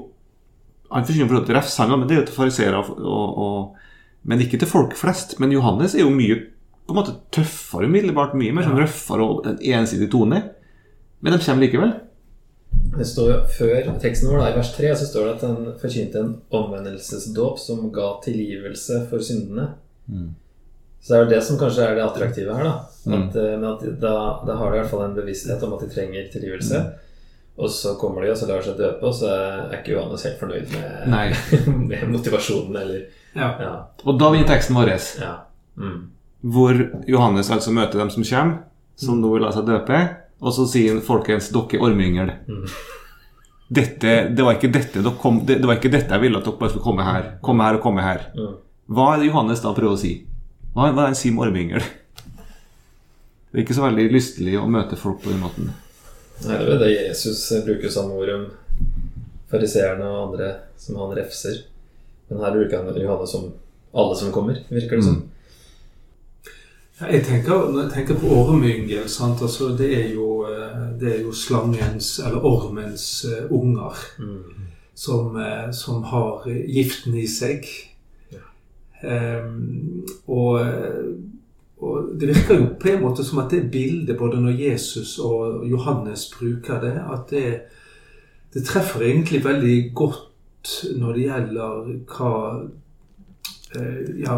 han 0.92 1.06
forkynner 1.08 1.30
for 1.30 1.48
til 1.48 1.56
refsene, 1.56 1.98
men 1.98 2.08
det 2.08 2.16
er 2.16 2.20
jo 2.22 2.28
til 2.28 2.38
fariseere, 2.38 2.82
men 4.28 4.42
ikke 4.44 4.60
til 4.62 4.70
folk 4.70 4.96
flest. 4.98 5.38
Men 5.42 5.54
Johannes 5.54 5.96
er 5.96 6.04
jo 6.04 6.14
mye 6.14 6.38
på 6.86 6.94
en 6.94 6.98
måte 6.98 7.14
tøffere 7.34 7.88
umiddelbart, 7.88 8.34
mye 8.38 8.54
mer 8.54 8.66
sånn 8.66 8.80
røffere 8.80 9.26
og 9.26 9.46
en 9.48 9.60
ensidig 9.80 10.10
tone. 10.12 10.42
Men 11.22 11.34
de 11.36 11.44
kommer 11.44 11.64
likevel. 11.64 11.94
Det 12.92 13.06
står 13.06 13.28
jo 13.30 13.38
Før 13.56 13.90
teksten 14.02 14.28
vår, 14.28 14.40
da, 14.40 14.50
i 14.50 14.56
vers 14.58 14.72
3, 14.76 14.92
så 14.98 15.08
står 15.08 15.26
det 15.26 15.34
at 15.36 15.44
han 15.46 15.66
forkynte 15.80 16.20
en 16.20 16.32
omvendelsesdåp 16.58 17.60
som 17.62 17.84
ga 17.94 18.08
tilgivelse 18.24 19.04
for 19.10 19.24
syndene. 19.24 19.68
Så 21.02 21.12
det 21.12 21.18
er 21.18 21.24
jo 21.24 21.30
det 21.32 21.40
som 21.46 21.58
kanskje 21.58 21.86
er 21.86 21.96
det 21.98 22.04
attraktive 22.04 22.56
her. 22.56 22.68
da. 22.68 22.74
At, 23.02 23.34
mm. 23.34 23.60
men 23.60 23.70
at 23.72 23.86
da, 24.02 24.14
da 24.46 24.58
har 24.58 24.70
de 24.70 24.76
i 24.76 24.82
hvert 24.82 24.92
fall 24.92 25.06
en 25.06 25.16
bevissthet 25.16 25.64
om 25.66 25.74
at 25.76 25.82
de 25.82 25.90
trenger 25.94 26.28
tilgivelse. 26.30 26.82
Og 27.60 27.68
så 27.70 27.94
kommer 28.00 28.24
de 28.24 28.30
og 28.32 28.38
så 28.40 28.48
lar 28.48 28.62
seg 28.64 28.78
døpe, 28.80 29.04
og 29.04 29.14
så 29.14 29.28
er 29.28 29.74
ikke 29.76 29.92
Johannes 29.92 30.24
helt 30.24 30.40
fornøyd 30.40 30.72
med, 30.72 31.36
med 31.90 32.08
motivasjonen, 32.14 32.78
eller 32.80 33.02
Ja. 33.36 33.50
Ja. 33.60 33.74
Og 34.04 34.18
da 34.20 34.30
vinner 34.32 34.48
teksten 34.48 34.76
vår, 34.76 34.90
ja. 35.20 35.34
Mm. 35.80 36.00
hvor 36.52 36.76
Johannes 37.08 37.50
altså 37.50 37.72
møter 37.72 38.00
dem 38.02 38.10
som 38.12 38.24
kommer, 38.24 38.58
som 38.96 39.20
nå 39.20 39.30
vil 39.32 39.44
la 39.44 39.52
seg 39.54 39.68
døpe, 39.68 40.00
og 40.42 40.52
så 40.52 40.66
sier 40.68 40.92
han, 40.96 41.04
folkens, 41.06 41.48
dere 41.54 41.78
er 41.78 41.86
ormeyngel. 41.86 42.32
Dette, 43.72 44.10
det, 44.36 44.42
var 44.44 44.58
ikke 44.58 44.72
dette 44.72 45.00
dere 45.00 45.16
kom, 45.20 45.38
det, 45.46 45.60
det 45.62 45.68
var 45.68 45.78
ikke 45.78 45.92
dette 45.92 46.12
jeg 46.12 46.20
ville 46.26 46.40
at 46.40 46.44
dere 46.44 46.60
bare 46.60 46.74
skulle 46.74 46.84
komme 46.84 47.06
her. 47.06 47.30
Komme 47.44 47.68
her 47.68 47.78
og 47.78 47.84
komme 47.84 48.04
her. 48.04 48.26
Mm. 48.36 48.56
Hva 48.92 49.06
er 49.14 49.22
det 49.22 49.30
Johannes 49.30 49.62
da 49.64 49.72
prøver 49.76 49.96
å 49.96 50.00
si? 50.00 50.12
Hva, 50.74 50.88
hva 50.88 50.90
er 50.90 50.98
det 50.98 51.08
han 51.12 51.20
sier 51.20 51.36
med 51.36 51.46
ormeyngel? 51.46 51.86
Det 53.52 53.60
er 53.60 53.64
ikke 53.64 53.76
så 53.76 53.86
veldig 53.86 54.10
lystelig 54.12 54.58
å 54.60 54.68
møte 54.68 54.98
folk 55.00 55.22
på 55.24 55.32
den 55.32 55.40
måten. 55.44 55.72
Nei, 56.42 56.56
det 56.56 56.62
er 56.64 56.70
vel 56.70 56.80
det 56.82 56.92
Jesus 56.94 57.42
bruker 57.66 57.92
samme 57.92 58.16
ord 58.18 58.32
om 58.34 58.46
fariseerne 59.52 60.08
og 60.08 60.22
andre 60.26 60.54
som 60.80 60.98
han 61.02 61.14
refser. 61.16 61.60
Men 62.28 62.42
her 62.42 62.56
bruker 62.56 62.80
han 62.82 63.02
Johannes 63.02 63.34
som 63.34 63.52
alle 63.92 64.16
som 64.16 64.32
kommer, 64.32 64.58
virker 64.68 64.96
det 64.96 65.04
som. 65.04 65.22
Ja, 67.00 67.06
Jeg 67.12 67.24
tenker, 67.26 67.68
når 67.72 67.82
jeg 67.82 67.92
tenker 67.92 68.18
på 68.20 68.26
ormeyngel, 68.26 69.08
sant? 69.08 69.42
Altså, 69.42 69.72
det, 69.76 69.90
er 69.98 70.12
jo, 70.14 70.46
eh, 70.48 71.00
det 71.00 71.14
er 71.16 71.22
jo 71.22 71.32
slangens, 71.32 72.18
eller 72.18 72.44
ormens, 72.44 73.24
uh, 73.24 73.52
unger. 73.52 73.96
Mm. 74.18 74.68
som, 74.94 75.36
uh, 75.36 75.72
som 75.72 76.02
har 76.02 76.44
giften 76.68 77.14
i 77.18 77.26
seg. 77.26 77.66
Um, 79.02 80.04
og, 80.26 80.60
og, 81.82 82.12
det 82.20 82.28
virker 82.30 82.60
jo 82.60 82.66
på 82.80 82.92
en 82.92 83.02
måte 83.02 83.24
som 83.26 83.40
at 83.42 83.50
det 83.50 83.70
bildet, 83.72 84.16
både 84.18 84.40
når 84.40 84.60
Jesus 84.60 85.18
og 85.18 85.66
Johannes 85.66 86.28
bruker 86.30 86.80
det, 86.80 86.94
at 87.02 87.30
det, 87.30 87.46
det 88.54 88.64
treffer 88.68 89.02
egentlig 89.08 89.42
veldig 89.44 89.76
godt 89.94 90.76
når 90.96 91.16
det 91.16 91.24
gjelder 91.26 91.88
hva 92.06 92.34
uh, 93.74 94.02
ja, 94.22 94.36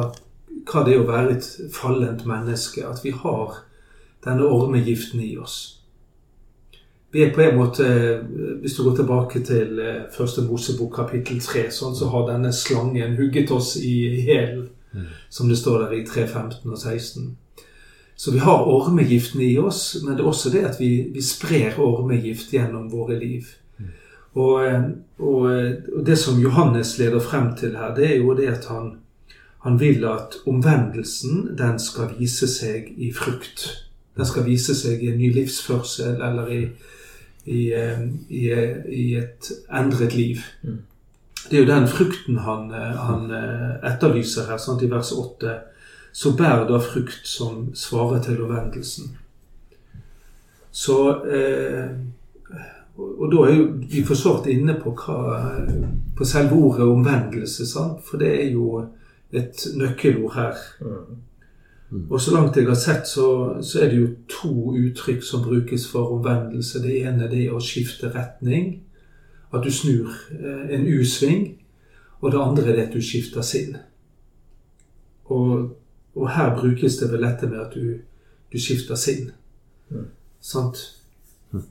hva 0.65 0.83
det 0.87 0.95
er 0.95 1.03
å 1.03 1.09
være 1.09 1.37
et 1.37 1.49
fallent 1.75 2.25
menneske. 2.29 2.85
At 2.87 3.05
vi 3.05 3.13
har 3.15 3.59
denne 4.25 4.49
ormegiften 4.49 5.23
i 5.25 5.35
oss. 5.37 5.59
Vi 7.15 7.23
er 7.23 7.35
på 7.35 7.45
en 7.45 7.57
måte, 7.57 7.85
Hvis 8.61 8.75
du 8.75 8.83
går 8.83 8.97
tilbake 8.97 9.41
til 9.41 9.79
eh, 9.79 10.07
første 10.11 10.43
Mosebok 10.43 10.97
kapittel 10.97 11.39
3, 11.41 11.69
sånn, 11.71 11.95
så 11.95 12.09
har 12.11 12.27
denne 12.27 12.51
slangen 12.53 13.15
hugget 13.17 13.53
oss 13.55 13.77
i 13.77 14.25
hælen. 14.27 14.71
Som 15.29 15.49
det 15.49 15.59
står 15.59 15.79
der 15.85 15.97
i 15.99 16.05
3, 16.07 16.27
15 16.27 16.71
og 16.71 16.79
16. 16.79 17.37
Så 18.17 18.31
vi 18.31 18.39
har 18.39 18.69
ormegiften 18.69 19.41
i 19.41 19.59
oss, 19.59 19.97
men 20.05 20.15
det 20.15 20.23
er 20.23 20.31
også 20.31 20.51
det 20.51 20.65
at 20.69 20.81
vi, 20.81 21.11
vi 21.15 21.23
sprer 21.23 21.81
ormegift 21.83 22.53
gjennom 22.55 22.87
våre 22.93 23.19
liv. 23.19 23.49
Mm. 23.79 23.89
Og, 24.35 24.67
eh, 24.67 24.85
og, 25.19 25.49
og, 25.97 26.05
det 26.07 26.19
som 26.19 26.39
Johannes 26.43 26.99
leder 26.99 27.21
frem 27.21 27.55
til 27.59 27.77
her, 27.77 27.95
det 27.95 28.11
er 28.13 28.17
jo 28.23 28.37
det 28.39 28.49
at 28.53 28.69
han, 28.71 28.93
han 29.67 29.81
vil 29.81 30.07
at 30.07 30.39
omvendelsen 30.47 31.57
den 31.59 31.79
skal 31.83 32.15
vise 32.19 32.49
seg 32.51 32.95
i 32.97 33.11
frukt. 33.13 33.67
Den 34.15 34.31
skal 34.31 34.47
vise 34.47 34.77
seg 34.79 35.03
i 35.03 35.11
en 35.11 35.19
ny 35.19 35.33
livsførsel 35.35 36.23
eller 36.23 36.51
i, 36.55 36.65
i, 37.51 37.63
eh, 37.75 38.03
i, 38.31 38.47
i 38.95 39.07
et 39.19 39.51
endret 39.75 40.15
liv. 40.15 40.47
Det 41.51 41.59
er 41.59 41.63
jo 41.65 41.69
den 41.69 41.89
frukten 41.89 42.39
han, 42.45 42.71
eh, 42.73 42.97
han 43.09 43.31
eh, 43.31 43.93
etterlyser 43.93 44.49
her, 44.49 44.59
sant, 44.59 44.83
i 44.83 44.91
vers 44.91 45.13
8. 45.13 45.59
Så 46.15 46.33
bær 46.39 46.65
da 46.69 46.79
frukt 46.81 47.27
som 47.29 47.69
svarer 47.77 48.23
til 48.23 48.43
omvendelsen. 48.45 49.17
Så 50.75 50.99
eh, 51.29 51.91
og, 52.97 53.27
da 53.33 53.43
er 53.49 53.57
jo 53.57 53.67
vi 53.91 54.05
for 54.07 54.19
så 54.19 54.37
vidt 54.37 54.53
inne 54.55 54.77
på, 54.79 54.95
hva, 54.95 55.39
på 56.17 56.27
selve 56.27 56.55
ordet 56.55 56.87
omvendelse. 56.87 57.67
Sant? 57.67 58.05
For 58.07 58.23
det 58.23 58.31
er 58.39 58.51
jo 58.55 58.85
et 59.35 59.67
nøkkelord 59.75 60.37
her. 60.37 60.61
Mm. 61.91 62.07
Og 62.11 62.21
så 62.21 62.35
langt 62.35 62.57
jeg 62.57 62.69
har 62.69 62.79
sett, 62.79 63.09
så, 63.09 63.57
så, 63.63 63.81
er 63.83 63.91
det 63.91 63.99
jo 63.99 64.09
to 64.31 64.75
uttrykk 64.79 65.23
som 65.27 65.43
brukes 65.43 65.89
for 65.91 66.15
omvendelse. 66.17 66.83
Det 66.83 67.01
ene 67.03 67.31
det 67.31 67.49
er 67.49 67.55
å 67.55 67.63
skifte 67.63 68.13
retning. 68.15 68.84
At 69.55 69.65
du 69.65 69.71
snur 69.73 70.11
eh, 70.35 70.75
en 70.75 70.87
U-sving. 70.87 71.47
Og 72.21 72.33
det 72.33 72.41
andre 72.41 72.67
er 72.69 72.77
det 72.79 72.87
at 72.89 72.97
du 72.97 73.05
skifter 73.05 73.45
sinn. 73.45 73.77
Og, 75.25 75.75
og, 76.15 76.27
her 76.37 76.55
brukes 76.57 76.99
det 77.01 77.11
vel 77.13 77.25
dette 77.25 77.49
med 77.51 77.61
at 77.61 77.75
du, 77.77 78.01
du 78.53 78.59
skifter 78.61 78.99
sinn. 78.99 79.31
Mm. 79.93 80.09
Sant? 80.45 80.81
Mm. 81.53 81.67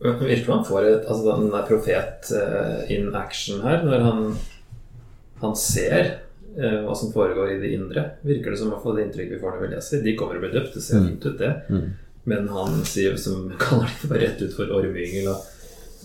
Virker 0.00 0.44
som 0.44 0.54
han 0.56 0.66
får 0.68 0.88
et, 0.88 1.06
altså 1.08 1.36
den 1.40 1.52
der 1.52 1.68
profet 1.68 2.32
uh, 2.32 2.92
in 2.92 3.14
action 3.16 3.62
her, 3.64 3.84
når 3.84 4.04
han, 4.04 4.22
han 5.42 5.56
ser 5.56 6.24
Eh, 6.56 6.80
hva 6.86 6.94
som 6.94 7.10
foregår 7.10 7.50
i 7.50 7.58
det 7.58 7.72
indre, 7.74 8.02
virker 8.22 8.52
det 8.54 8.58
som 8.60 8.70
å 8.70 8.78
få 8.78 8.92
det 8.94 9.08
inntrykket 9.08 9.34
vi 9.34 9.42
får 9.42 9.56
når 9.56 9.62
vi 9.64 9.70
leser. 9.72 10.02
De 10.04 10.12
kommer 10.14 10.38
og 10.38 10.44
blir 10.44 10.52
døpt, 10.54 10.76
det 10.76 10.82
ser 10.84 11.00
mm. 11.00 11.06
fint 11.08 11.24
ut, 11.26 11.40
det. 11.40 11.50
Mm. 11.66 11.88
Men 12.30 12.46
han 12.54 12.76
sier, 12.86 13.16
som 13.18 13.48
kaller 13.64 13.90
det 13.90 14.10
bare 14.12 14.20
rett 14.22 14.44
ut 14.44 14.54
for 14.54 14.70
ormyngel 14.76 15.32
og 15.32 15.48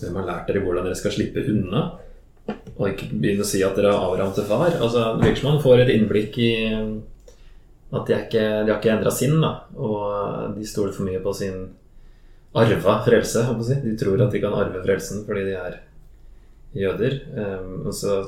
hvem 0.04 0.20
har 0.20 0.28
lært 0.28 0.50
dere 0.50 0.62
hvordan 0.64 0.88
dere 0.88 0.98
skal 0.98 1.14
slippe 1.14 1.44
unna? 1.52 1.84
Og 2.76 2.86
ikke 2.88 3.10
begynne 3.12 3.44
å 3.44 3.48
si 3.48 3.60
at 3.62 3.76
dere 3.78 3.92
har 3.94 4.06
Abraham 4.08 4.32
til 4.34 4.46
far. 4.48 4.72
Altså, 4.80 5.12
han 5.20 5.62
får 5.62 5.84
et 5.84 5.92
innblikk 5.94 6.38
i 6.40 6.52
at 7.90 8.06
de, 8.06 8.16
ikke, 8.16 8.42
de 8.64 8.70
har 8.70 8.78
ikke 8.78 8.92
endra 8.94 9.12
sinn, 9.14 9.36
da. 9.42 9.52
Og 9.74 10.56
de 10.56 10.66
stoler 10.66 10.94
for 10.94 11.06
mye 11.08 11.20
på 11.22 11.34
sin 11.36 11.62
arva 12.52 12.96
frelse. 13.06 13.44
Si. 13.66 13.78
De 13.84 13.96
tror 13.98 14.22
at 14.22 14.34
de 14.34 14.42
kan 14.42 14.54
arve 14.54 14.82
frelsen 14.84 15.24
fordi 15.26 15.46
de 15.48 15.56
er 15.58 15.80
jøder. 16.78 17.16
Um, 17.34 17.72
og 17.86 17.94
så 17.96 18.20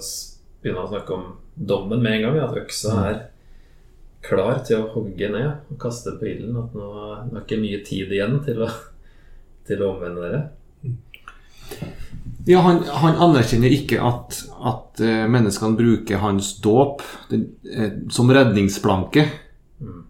begynner 0.62 0.83
han 0.83 0.88
å 0.88 0.95
snakke 0.97 1.19
om 1.19 1.29
dommen 1.55 2.02
med 2.02 2.19
en 2.19 2.26
gang. 2.26 2.41
At 2.43 2.59
øksa 2.62 2.97
mm. 2.97 3.05
er 3.11 3.21
klar 4.23 4.62
til 4.67 4.83
å 4.83 4.91
hogge 4.95 5.31
ned 5.31 5.71
og 5.71 5.79
kaste 5.83 6.17
på 6.19 6.29
ilden. 6.33 6.59
At 6.59 6.75
nå, 6.79 6.88
nå 7.31 7.37
er 7.37 7.45
ikke 7.45 7.62
mye 7.62 7.83
tid 7.87 8.14
igjen 8.14 8.41
til 8.47 8.64
å, 8.67 8.71
til 9.69 9.83
å 9.83 9.93
omvende 9.95 10.26
dere. 10.26 10.43
Ja, 12.46 12.61
han, 12.64 12.80
han, 12.84 13.18
anerkjenner 13.22 13.70
ikke 13.70 14.00
at, 14.02 14.40
at 14.66 15.02
uh, 15.02 15.25
menneskene 15.30 15.78
bruker 15.78 16.22
hans 16.22 16.56
dåp 16.62 17.04
uh, 17.30 17.88
som 18.11 18.32
redningsplanke 18.34 19.26
for, 19.78 20.00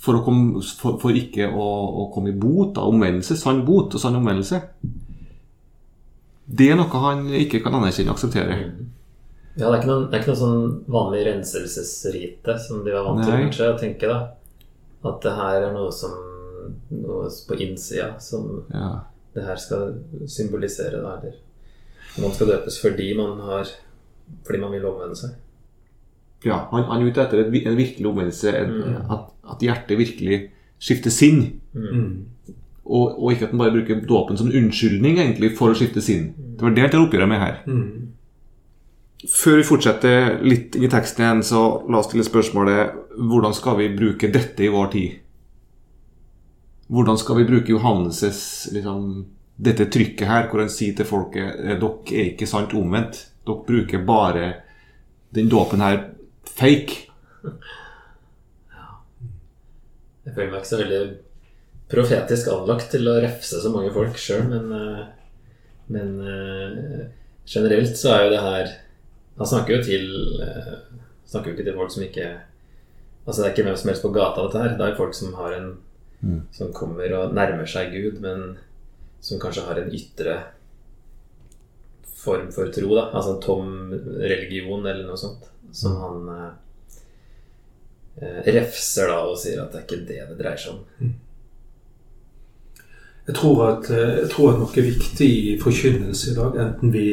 for, 0.00 0.22
komme, 0.24 0.62
for, 0.80 0.96
for, 1.02 1.18
ikke 1.18 1.50
å, 1.50 1.66
å, 1.66 2.08
komme 2.14 2.32
i 2.32 2.38
bot 2.38 2.78
av 2.80 2.92
omvendelse, 2.92 3.36
sann 3.36 3.64
bot 3.66 3.96
og 3.96 4.02
sann 4.02 4.16
omvendelse. 4.20 4.62
Det 6.46 6.70
er 6.70 6.78
noe 6.78 7.02
han 7.02 7.26
ikke 7.34 7.60
kan 7.64 7.74
anerkjenne 7.76 8.12
og 8.12 8.16
akseptere. 8.20 8.60
Ja, 9.56 9.70
det 9.70 9.72
er 9.72 9.80
ikke 9.80 9.90
noe, 9.90 10.06
det 10.06 10.16
er 10.16 10.22
ikke 10.22 10.32
noe 10.34 10.42
sånn 10.42 10.64
vanlig 10.92 11.24
renselsesrite 11.26 12.56
som 12.62 12.84
de 12.86 12.92
var 12.94 13.08
vant 13.08 13.24
til 13.24 13.46
kanskje 13.46 13.70
å 13.72 13.78
tenke. 13.80 14.10
da 14.10 15.10
At 15.10 15.20
det 15.24 15.32
her 15.36 15.68
er 15.68 15.76
noe 15.76 15.92
som 15.94 16.16
Noe 16.90 17.28
på 17.46 17.54
innsida 17.62 18.16
som 18.18 18.64
ja. 18.72 18.88
det 19.36 19.44
her 19.46 19.58
skal 19.62 19.92
symbolisere. 20.26 20.98
da 20.98 21.12
Eller 21.20 21.36
man 22.22 22.32
skal 22.34 22.52
døpes 22.52 22.78
fordi 22.82 23.10
man 23.18 23.40
har 23.44 23.68
Fordi 24.46 24.58
man 24.58 24.72
vil 24.74 24.86
omvende 24.88 25.16
seg. 25.18 25.36
Ja, 26.44 26.64
han, 26.72 26.86
han 26.88 27.02
er 27.02 27.10
ute 27.10 27.22
etter 27.22 27.44
en 27.46 27.76
virkelig 27.78 28.06
omvendelse. 28.06 28.52
Mm. 28.66 28.96
At, 29.10 29.28
at, 29.52 29.62
hjertet 29.62 29.98
virkelig 29.98 30.40
skifter 30.82 31.14
sinn. 31.14 31.60
Mm. 31.72 32.26
Og, 32.84 33.22
og, 33.22 33.32
ikke 33.32 33.46
at 33.46 33.54
han 33.54 33.62
bare 33.62 33.74
bruker 33.74 34.02
dåpen 34.08 34.38
som 34.38 34.50
unnskyldning 34.50 35.20
egentlig 35.20 35.52
for 35.58 35.70
å 35.70 35.78
skifte 35.78 36.02
sinn. 36.02 36.32
Det 36.36 36.66
var 36.66 36.74
det 36.74 36.84
jeg 36.84 36.94
tar 36.94 37.04
oppgjøret 37.06 37.30
med 37.30 37.42
her. 37.42 37.60
Mm. 37.66 38.12
Før 39.32 39.58
vi 39.58 39.66
fortsetter 39.66 40.36
litt 40.46 40.76
i 40.78 40.90
teksten 40.92 41.24
igjen, 41.24 41.44
så 41.46 41.62
la 41.88 42.02
oss 42.02 42.10
stille 42.10 42.26
spørsmålet 42.26 43.16
hvordan 43.16 43.54
skal 43.56 43.78
vi 43.80 43.88
bruke 43.96 44.30
dette 44.30 44.66
i 44.66 44.70
vår 44.70 44.90
tid? 44.92 45.22
Hvordan 46.92 47.18
skal 47.18 47.40
vi 47.40 47.48
bruke 47.48 47.72
Johannes' 47.72 48.68
liksom, 48.74 49.24
dette 49.56 49.86
trykket 49.92 50.28
her, 50.28 50.48
hvor 50.50 50.60
han 50.60 50.72
sier 50.72 50.96
til 50.96 51.08
folket 51.08 51.60
eh, 51.62 51.76
dere 51.80 52.12
er 52.12 52.32
ikke 52.32 52.48
sant 52.48 52.74
omvendt. 52.76 53.22
Dere 53.46 53.66
bruker 53.68 54.04
bare 54.06 54.48
den 55.36 55.48
dåpen 55.52 55.84
her 55.84 56.02
fake. 56.56 57.06
Ja. 57.44 58.88
Jeg 60.26 60.34
føler 60.34 60.50
meg 60.52 60.60
ikke 60.60 60.72
så 60.72 60.80
veldig 60.82 61.02
profetisk 61.90 62.50
anlagt 62.52 62.90
til 62.92 63.08
å 63.08 63.20
refse 63.22 63.60
så 63.62 63.70
mange 63.72 63.92
folk 63.94 64.18
sjøl, 64.20 64.48
men, 64.50 64.72
eh, 64.74 65.04
men 65.94 66.16
eh, 66.20 67.06
generelt 67.46 67.96
så 67.96 68.12
er 68.16 68.26
jo 68.26 68.34
det 68.34 68.42
her 68.48 68.74
han 69.36 69.48
snakker 69.48 69.76
jo 69.76 69.82
til 69.84 70.06
Snakker 71.28 71.50
jo 71.50 71.56
ikke 71.56 71.66
til 71.66 71.74
folk 71.76 71.90
som 71.92 72.04
ikke 72.06 72.28
Altså 73.26 73.42
Det 73.42 73.46
er 73.46 73.52
ikke 73.52 73.64
hvem 73.66 73.76
som 73.76 73.90
helst 73.90 74.04
på 74.06 74.12
gata, 74.14 74.44
dette 74.46 74.60
her. 74.62 74.76
Det 74.78 74.86
er 74.86 74.98
folk 74.98 75.16
som 75.18 75.34
har 75.34 75.56
en 75.56 75.66
mm. 76.22 76.40
Som 76.54 76.72
kommer 76.72 77.12
og 77.18 77.34
nærmer 77.34 77.68
seg 77.68 77.90
Gud, 77.92 78.20
men 78.22 78.54
som 79.20 79.40
kanskje 79.42 79.64
har 79.66 79.80
en 79.80 79.92
ytre 79.94 80.36
form 82.26 82.52
for 82.52 82.72
tro. 82.74 82.94
da 82.94 83.10
Altså 83.12 83.34
en 83.34 83.42
tom 83.42 83.68
religion 84.20 84.86
eller 84.86 85.04
noe 85.06 85.18
sånt. 85.20 85.50
Som 85.72 85.96
mm. 85.96 86.00
han 86.02 86.18
eh, 88.22 88.50
refser 88.56 89.12
da 89.12 89.22
og 89.28 89.38
sier 89.40 89.62
at 89.62 89.72
det 89.72 89.82
er 89.82 89.86
ikke 89.86 90.08
det 90.08 90.20
det 90.30 90.40
dreier 90.40 90.60
seg 90.60 90.76
om. 90.76 90.82
Mm. 91.00 91.14
Jeg 93.26 93.34
tror, 93.34 93.60
at, 93.66 93.88
eh, 93.90 94.18
jeg 94.22 94.30
tror 94.30 94.52
at 94.52 94.60
noe 94.62 94.82
viktig 94.86 95.26
i 95.26 95.54
forkynnelse 95.58 96.30
i 96.30 96.36
dag, 96.36 96.58
enten 96.62 96.92
vi, 96.94 97.08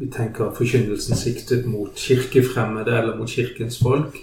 vi 0.00 0.08
tenker 0.10 0.50
forkynnelsen 0.56 1.18
siktet 1.18 1.68
mot 1.70 1.94
kirkefremmede 1.94 2.96
eller 2.98 3.18
mot 3.18 3.30
kirkens 3.30 3.78
folk, 3.78 4.18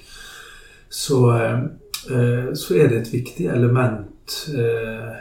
så, 0.89 1.19
eh, 2.11 2.51
så 2.59 2.75
er 2.75 2.91
det 2.91 2.99
et 2.99 3.13
viktig 3.13 3.47
element 3.53 4.35
eh, 4.51 5.15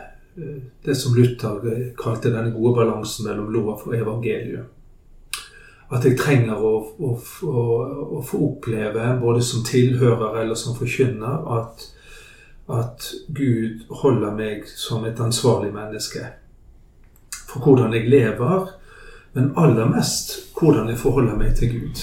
det 0.85 0.97
som 0.97 1.14
Luther 1.16 1.61
kalte 1.99 2.33
denne 2.33 2.52
gode 2.54 2.76
balansen 2.80 3.28
mellom 3.28 3.52
lov 3.54 3.87
og 3.88 3.95
evangeliet. 3.97 4.75
At 5.88 6.04
jeg 6.04 6.18
trenger 6.21 6.61
å, 6.61 6.73
å, 7.00 7.12
å, 7.49 7.62
å 8.18 8.25
få 8.25 8.40
oppleve, 8.50 9.07
både 9.23 9.40
som 9.45 9.64
tilhører 9.64 10.42
eller 10.42 10.59
som 10.59 10.76
forkynner, 10.76 11.47
at 11.59 11.88
at 12.68 13.14
Gud 13.28 13.87
holder 14.02 14.35
meg 14.37 14.66
som 14.68 15.04
et 15.09 15.21
ansvarlig 15.21 15.71
menneske 15.73 16.26
for 17.49 17.64
hvordan 17.64 17.95
jeg 17.97 18.11
lever, 18.12 18.66
men 19.33 19.54
aller 19.57 19.88
mest 19.88 20.35
hvordan 20.59 20.90
jeg 20.92 21.00
forholder 21.00 21.37
meg 21.37 21.54
til 21.57 21.73
Gud. 21.73 22.02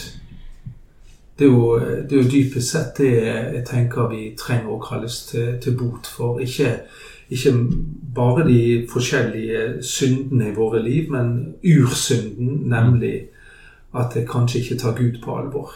Det 1.38 1.46
er 1.46 1.51
jo, 1.51 1.80
det 1.80 2.12
er 2.12 2.24
jo 2.24 2.32
dypest 2.32 2.72
sett 2.72 2.98
det 2.98 3.12
jeg 3.12 3.65
tenker 3.68 4.10
vi 4.10 4.32
trenger 4.39 4.74
å 4.74 4.82
kalles 4.82 5.20
til, 5.30 5.58
til 5.62 5.75
bot 5.77 6.08
for. 6.08 6.39
Ikke, 6.42 6.72
ikke, 7.30 7.54
bare 8.15 8.48
de 8.48 8.88
forskjellige 8.91 9.84
syndene 9.84 10.50
i 10.50 10.55
våre 10.55 10.81
liv, 10.84 11.12
men 11.12 11.55
ursynden, 11.63 12.62
nemlig 12.72 13.29
at 13.95 14.15
jeg 14.15 14.27
kanskje 14.27 14.60
ikke 14.62 14.79
tar 14.81 14.98
Gud 14.98 15.22
på 15.24 15.38
alvor. 15.39 15.72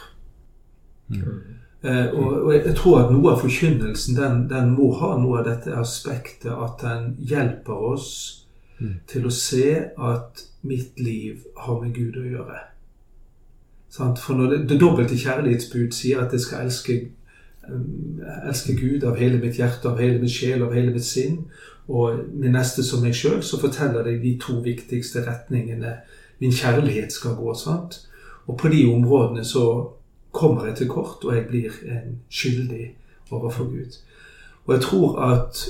Eh, 1.84 2.08
og, 2.13 2.41
og 2.41 2.53
jeg 2.53 2.75
tror 2.75 3.00
at 3.03 3.13
noe 3.13 3.34
av 3.34 3.43
forkynnelsen 3.43 4.17
den, 4.17 4.41
den 4.51 4.74
må 4.75 4.91
ha 5.00 5.13
noe 5.19 5.39
av 5.39 5.48
dette 5.48 5.77
aspektet 5.79 6.51
at 6.51 6.84
den 6.84 7.13
hjelper 7.24 7.88
oss 7.93 8.10
til 9.08 9.27
å 9.27 9.31
se 9.34 9.72
at 10.00 10.43
mitt 10.67 11.00
liv 11.00 11.43
har 11.58 11.79
med 11.81 11.96
Gud 11.96 12.19
å 12.19 12.25
gjøre. 12.25 12.60
Sant? 13.91 14.19
For 14.22 14.38
når 14.38 14.53
det, 14.53 14.60
det 14.69 14.79
dobbelte 14.81 15.17
kjærlighetsbud 15.19 15.96
sier 15.96 16.24
at 16.24 16.36
jeg 16.36 16.46
skal 16.46 16.67
elske, 16.67 17.00
um, 17.72 18.22
elske 18.50 18.76
Gud 18.78 19.04
av 19.04 19.18
hele 19.20 19.40
mitt 19.42 19.60
hjerte, 19.60 19.90
av 19.90 20.00
hele 20.00 20.20
mitt 20.22 20.34
sjel, 20.34 20.64
av 20.64 20.74
hele 20.74 20.94
mitt 20.96 21.06
sinn, 21.06 21.46
og 21.90 22.26
min 22.34 22.54
neste 22.54 22.84
som 22.86 23.02
meg 23.02 23.16
sjøl, 23.18 23.42
så 23.44 23.58
forteller 23.62 24.06
det 24.06 24.20
de 24.22 24.36
to 24.42 24.60
viktigste 24.66 25.24
retningene 25.26 25.96
min 26.40 26.54
kjærlighet 26.54 27.14
skal 27.14 27.36
gå. 27.36 27.54
sant? 27.54 28.06
Og 28.48 28.58
på 28.58 28.70
de 28.70 28.86
områdene 28.94 29.46
så 29.46 29.90
kommer 30.32 30.66
jeg 30.66 30.76
til 30.76 30.88
kort, 30.88 31.26
og 31.26 31.36
jeg 31.36 31.48
blir 31.48 31.72
en 31.86 32.20
skyldig 32.30 32.96
overfor 33.32 33.64
Gud. 33.64 33.98
Og 34.66 34.74
jeg 34.76 34.82
tror 34.82 35.20
at 35.26 35.68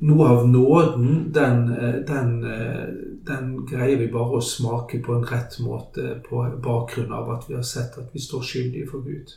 noe 0.00 0.28
av 0.28 0.48
nåden, 0.48 1.32
den, 1.32 1.72
eh, 1.72 2.00
den, 2.06 2.44
eh, 2.44 2.86
den, 3.26 3.66
greier 3.66 3.98
vi 3.98 4.06
bare 4.06 4.38
å 4.38 4.42
smake 4.42 5.02
på 5.04 5.14
en 5.14 5.26
rett 5.28 5.58
måte 5.60 6.22
på 6.28 6.44
bakgrunn 6.62 7.12
av 7.12 7.30
at 7.30 7.48
vi 7.48 7.54
har 7.54 7.62
sett 7.62 7.98
at 7.98 8.08
vi 8.12 8.20
står 8.20 8.42
skyldige 8.42 8.88
for 8.88 9.04
Gud. 9.04 9.34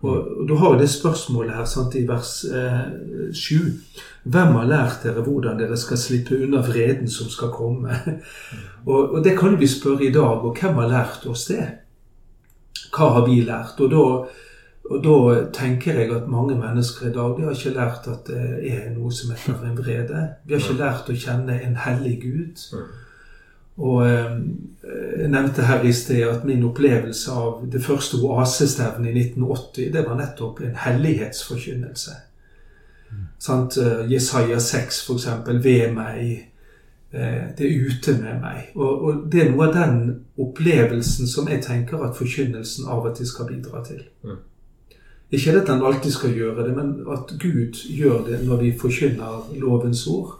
Og, 0.00 0.40
og 0.40 0.48
Du 0.48 0.54
har 0.56 0.74
jo 0.74 0.80
det 0.80 0.90
spørsmålet 0.90 1.56
her 1.56 1.64
sant, 1.64 1.94
i 1.94 2.06
vers 2.08 2.44
eh, 2.44 3.32
7. 3.32 3.54
Hvem 4.24 4.56
har 4.58 4.68
lært 4.68 5.04
dere 5.04 5.24
hvordan 5.24 5.58
dere 5.60 5.76
skal 5.76 6.00
slippe 6.00 6.38
unna 6.44 6.62
vreden 6.64 7.08
som 7.10 7.28
skal 7.32 7.52
komme? 7.52 7.96
og, 8.90 9.14
og 9.14 9.24
Det 9.24 9.38
kan 9.38 9.58
vi 9.60 9.66
spørre 9.66 10.04
i 10.04 10.12
dag. 10.12 10.44
Og 10.44 10.56
hvem 10.60 10.80
har 10.82 10.88
lært 10.88 11.26
oss 11.26 11.46
det? 11.52 11.64
Hva 12.94 13.12
har 13.16 13.26
vi 13.26 13.40
lært? 13.44 13.80
Og 13.80 13.90
da, 13.90 14.04
og 14.90 15.00
da 15.04 15.16
tenker 15.56 16.00
jeg 16.00 16.12
at 16.14 16.28
mange 16.28 16.58
mennesker 16.58 17.08
i 17.08 17.14
dag 17.14 17.38
de 17.38 17.46
har 17.46 17.56
ikke 17.56 17.78
lært 17.78 18.08
at 18.12 18.28
det 18.28 18.74
er 18.74 18.92
noe 18.94 19.12
som 19.12 19.32
heter 19.32 19.64
en 19.64 19.78
vrede. 19.78 20.28
Vi 20.44 20.54
har 20.54 20.62
ikke 20.62 20.82
lært 20.82 21.10
å 21.10 21.16
kjenne 21.16 21.58
en 21.64 21.80
hellig 21.86 22.18
Gud. 22.22 22.68
Og 23.76 24.06
eh, 24.06 24.36
Jeg 25.18 25.30
nevnte 25.32 25.64
her 25.64 25.82
i 25.82 25.92
sted 25.92 26.22
at 26.28 26.44
min 26.44 26.64
opplevelse 26.64 27.32
av 27.32 27.64
det 27.72 27.80
første 27.82 28.20
oasestevnet 28.22 29.10
i 29.10 29.20
1980, 29.20 29.92
det 29.92 30.04
var 30.06 30.18
nettopp 30.18 30.60
en 30.60 30.76
hellighetsforkynnelse. 30.76 32.10
Sant? 33.38 33.76
Eh, 33.76 34.12
Jesaja 34.12 34.58
6 34.58 35.06
for 35.06 35.14
eksempel. 35.14 35.64
Ved 35.64 35.92
meg, 35.92 36.50
eh, 37.12 37.42
det 37.58 37.66
er 37.66 37.86
ute 37.86 38.12
med 38.22 38.40
meg. 38.40 38.70
Og, 38.74 39.04
og, 39.04 39.32
Det 39.32 39.42
er 39.42 39.50
noe 39.50 39.68
av 39.68 39.74
den 39.74 40.24
opplevelsen 40.38 41.26
som 41.26 41.48
jeg 41.48 41.62
tenker 41.62 42.04
at 42.04 42.16
forkynnelsen 42.16 42.88
av 42.88 43.06
og 43.06 43.16
til 43.16 43.26
skal 43.26 43.48
bidra 43.48 43.84
til. 43.84 44.02
Mm. 44.22 44.42
Ikke 45.30 45.60
at 45.60 45.68
han 45.68 45.82
alltid 45.82 46.12
skal 46.12 46.34
gjøre 46.36 46.68
det, 46.68 46.76
men 46.76 47.06
at 47.10 47.32
Gud 47.40 47.80
gjør 47.90 48.24
det 48.28 48.44
når 48.46 48.56
vi 48.56 48.78
forkynner 48.78 49.48
lovens 49.58 50.06
ord. 50.06 50.38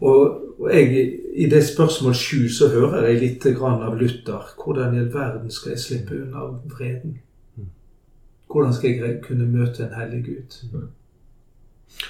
Og, 0.00 0.40
og 0.60 0.68
jeg, 0.74 1.10
I 1.34 1.48
det 1.48 1.62
spørsmål 1.64 2.14
sju 2.14 2.48
så 2.52 2.68
hører 2.68 3.06
jeg 3.08 3.20
litt 3.22 3.44
grann 3.56 3.80
av 3.82 3.96
Luther. 3.96 4.50
Hvordan 4.60 4.94
i 4.94 5.00
all 5.00 5.12
verden 5.14 5.52
skal 5.52 5.72
jeg 5.72 5.80
slippe 5.80 6.18
unna 6.20 6.50
vreden? 6.68 7.16
Hvordan 8.50 8.74
skal 8.74 8.90
jeg 8.98 9.20
kunne 9.24 9.46
møte 9.48 9.86
en 9.86 9.94
hellig 9.96 10.24
Gud? 10.26 10.58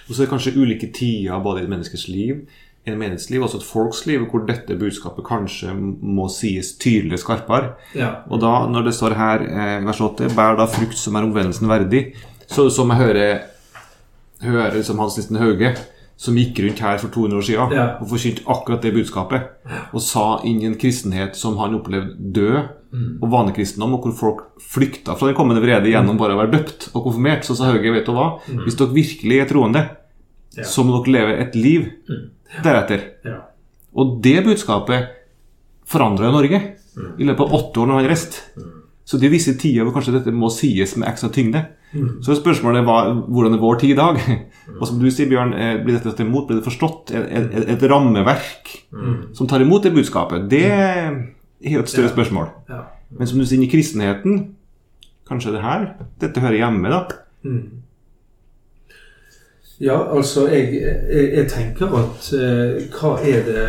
Og 0.09 0.11
så 0.11 0.23
er 0.23 0.25
det 0.25 0.33
kanskje 0.33 0.57
ulike 0.59 0.90
tider 0.95 1.38
både 1.45 1.62
i 1.62 1.69
et 1.69 1.71
menneskes 1.71 2.09
liv, 2.09 2.40
en 2.88 2.99
menneskeliv, 2.99 3.45
altså 3.45 3.61
et 3.61 3.69
folks 3.69 4.02
liv, 4.09 4.25
hvor 4.33 4.42
dette 4.49 4.76
budskapet 4.80 5.25
kanskje 5.26 5.75
må 5.76 6.26
sies 6.33 6.73
tydeligere 6.80 7.21
skarpere. 7.21 7.75
Ja. 7.95 8.25
Og 8.33 8.40
da, 8.42 8.54
når 8.73 8.88
det 8.88 8.95
står 8.97 9.14
her, 9.19 9.45
eh, 9.45 9.87
vers 9.87 10.00
8, 10.00 10.30
bær 10.35 10.57
da 10.59 10.66
frukt 10.66 10.99
som 10.99 11.14
er 11.14 11.28
omvendelsen 11.28 11.69
verdig, 11.69 12.14
så 12.49 12.71
som 12.73 12.90
jeg 12.90 13.03
hører, 13.05 13.42
hører 14.42 14.83
som 14.83 14.98
Hans 14.98 15.20
Nissen 15.20 15.37
Hauge, 15.37 15.74
som 16.20 16.37
gikk 16.37 16.59
rundt 16.61 16.83
her 16.85 16.98
for 17.00 17.09
200 17.14 17.38
år 17.40 17.46
siden 17.46 17.70
Ja. 17.72 17.85
og 18.00 18.09
forkynte 18.11 18.44
akkurat 18.52 18.83
det 18.85 18.92
budskapet, 18.92 19.46
og 19.94 20.02
sa 20.04 20.40
inn 20.44 20.61
i 20.61 20.66
en 20.68 20.74
kristenhet 20.76 21.35
som 21.38 21.56
han 21.56 21.74
opplevde 21.78 22.16
død, 22.37 22.59
og 23.22 23.30
vanekristendom, 23.30 23.92
og 23.94 24.02
hvor 24.02 24.12
folk 24.18 24.40
flykta 24.61 25.14
fra 25.16 25.28
den 25.30 25.37
kommende 25.38 25.62
vrede 25.62 25.87
gjennom 25.92 26.18
bare 26.18 26.35
å 26.35 26.40
være 26.42 26.50
døpt 26.59 26.88
og 26.92 27.04
konfirmert, 27.06 27.44
så 27.46 27.54
sa 27.56 27.70
Hauge, 27.70 27.92
vet 27.94 28.04
du 28.04 28.12
hva, 28.12 28.40
hvis 28.66 28.76
dere 28.76 28.92
virkelig 28.96 29.40
er 29.40 29.46
troende, 29.48 29.85
Ja. 30.59 30.64
så 30.66 30.83
må 30.85 30.98
dere 31.04 31.12
leve 31.14 31.38
et 31.40 31.54
liv 31.54 31.87
deretter. 32.64 33.00
Ja. 33.24 33.37
Og 33.94 34.20
det 34.22 34.44
budskapet 34.44 35.09
forandra 35.87 36.33
Norge 36.35 36.61
i 37.18 37.24
løpet 37.24 37.40
av 37.46 37.54
åtte 37.54 37.80
år 37.80 37.87
når 37.87 38.00
han 38.00 38.09
reiste. 38.11 38.42
Så 39.11 39.18
det 39.18 39.27
er 39.27 39.33
visse 39.35 39.57
tider 39.59 39.83
hvor 39.87 39.96
kanskje 39.96 40.12
dette 40.20 40.31
må 40.37 40.46
sies 40.55 40.92
med 41.01 41.09
ekstra 41.11 41.33
tyngde. 41.35 41.64
Så 42.23 42.31
er 42.31 42.38
spørsmålet 42.38 42.85
hva, 42.87 42.99
hvordan 43.27 43.57
er 43.57 43.62
vår 43.64 43.81
tid 43.81 43.96
i 43.96 43.99
dag? 43.99 44.20
Og 44.79 44.85
som 44.87 45.01
du 45.01 45.09
sier, 45.11 45.27
Bjørn, 45.33 45.51
eh, 45.59 45.73
blir 45.83 45.96
dette 45.96 46.12
tatt 46.12 46.23
imot? 46.23 46.46
Blir 46.46 46.61
det 46.61 46.66
forstått? 46.68 47.11
Et, 47.18 47.27
et, 47.51 47.66
et 47.75 47.87
rammeverk 47.90 48.70
som 49.35 49.51
tar 49.51 49.64
imot 49.64 49.83
det 49.88 49.90
budskapet? 49.96 50.46
Det 50.53 50.62
er 50.70 51.18
jo 51.75 51.83
et 51.83 51.90
større 51.90 52.07
Ja. 52.07 52.14
spørsmål. 52.14 52.46
Ja. 52.70 52.85
Men 53.18 53.27
som 53.27 53.42
du 53.42 53.46
sier, 53.51 53.59
i 53.66 53.70
kristenheten 53.73 54.40
Kanskje 55.31 55.53
det 55.57 55.61
her? 55.62 55.85
Dette 56.23 56.40
hører 56.42 56.57
hjemme, 56.59 56.90
da? 56.90 57.03
Mm. 57.46 57.83
Ja, 59.81 59.96
altså 60.16 60.46
jeg, 60.51 60.75
jeg, 60.77 61.29
jeg 61.38 61.46
tenker 61.49 61.92
at 61.96 62.27
eh, 62.37 62.88
hva 62.92 63.12
er 63.25 63.44
det 63.46 63.62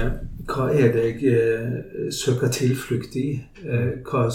hva 0.47 0.69
er 0.73 0.91
det 0.93 1.03
jeg 1.03 1.33
eh, 1.33 2.11
søker 2.13 2.51
tilflukt 2.53 3.15
i? 3.19 3.27
Eh, 3.65 3.91
hva, 4.07 4.27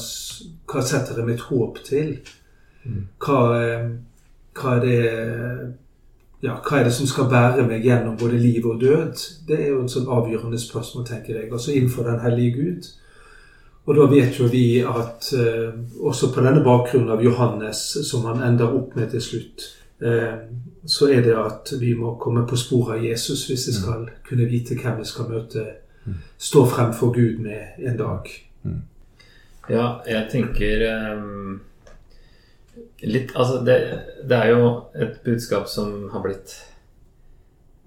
hva 0.68 0.82
setter 0.84 1.20
jeg 1.20 1.28
mitt 1.28 1.46
håp 1.48 1.80
til? 1.86 2.18
Hva, 3.22 3.40
eh, 3.58 3.88
hva 4.56 4.76
er 4.76 4.84
det 4.84 5.00
ja, 6.44 6.58
hva 6.60 6.78
er 6.78 6.86
det 6.86 6.92
som 6.94 7.08
skal 7.08 7.30
bære 7.32 7.64
meg 7.66 7.84
gjennom 7.84 8.18
både 8.20 8.38
liv 8.38 8.66
og 8.68 8.80
død? 8.80 9.24
Det 9.48 9.56
er 9.56 9.72
jo 9.72 9.80
et 9.82 9.94
sånn 9.94 10.10
avgjørende 10.12 10.60
spørsmål, 10.60 11.06
tenker 11.08 11.40
jeg. 11.40 11.48
Altså 11.50 11.72
innenfor 11.72 12.06
den 12.06 12.20
hellige 12.22 12.54
Gud. 12.60 12.90
Og 13.86 13.96
da 13.96 14.06
vet 14.10 14.38
jo 14.38 14.46
vi 14.50 14.82
at 14.82 15.30
også 16.02 16.32
på 16.34 16.44
denne 16.44 16.62
bakgrunnen 16.66 17.10
av 17.14 17.22
Johannes, 17.24 17.82
som 18.06 18.26
han 18.28 18.42
ender 18.44 18.74
opp 18.74 18.94
med 18.98 19.10
til 19.14 19.22
slutt, 19.22 19.66
eh, 20.02 20.34
så 20.86 21.08
er 21.10 21.22
det 21.22 21.34
at 21.38 21.72
vi 21.80 21.94
må 21.94 22.14
komme 22.20 22.46
på 22.46 22.56
sporet 22.56 22.98
av 22.98 23.04
Jesus 23.04 23.46
hvis 23.48 23.66
vi 23.68 23.74
skal 23.80 24.06
kunne 24.28 24.48
vite 24.50 24.76
hvem 24.78 25.00
vi 25.00 25.08
skal 25.08 25.30
møte, 25.30 25.64
stå 26.38 26.66
frem 26.66 26.92
for 26.94 27.14
Gud 27.14 27.40
med 27.42 27.78
en 27.78 27.96
dag. 28.00 28.30
Ja, 29.66 29.86
jeg 30.06 30.28
tenker 30.30 30.84
um, 31.16 31.58
litt 33.02 33.32
Altså, 33.34 33.60
det, 33.66 33.76
det 34.28 34.38
er 34.38 34.52
jo 34.54 34.68
et 34.94 35.18
budskap 35.24 35.66
som 35.70 36.06
har 36.12 36.22
blitt 36.22 36.54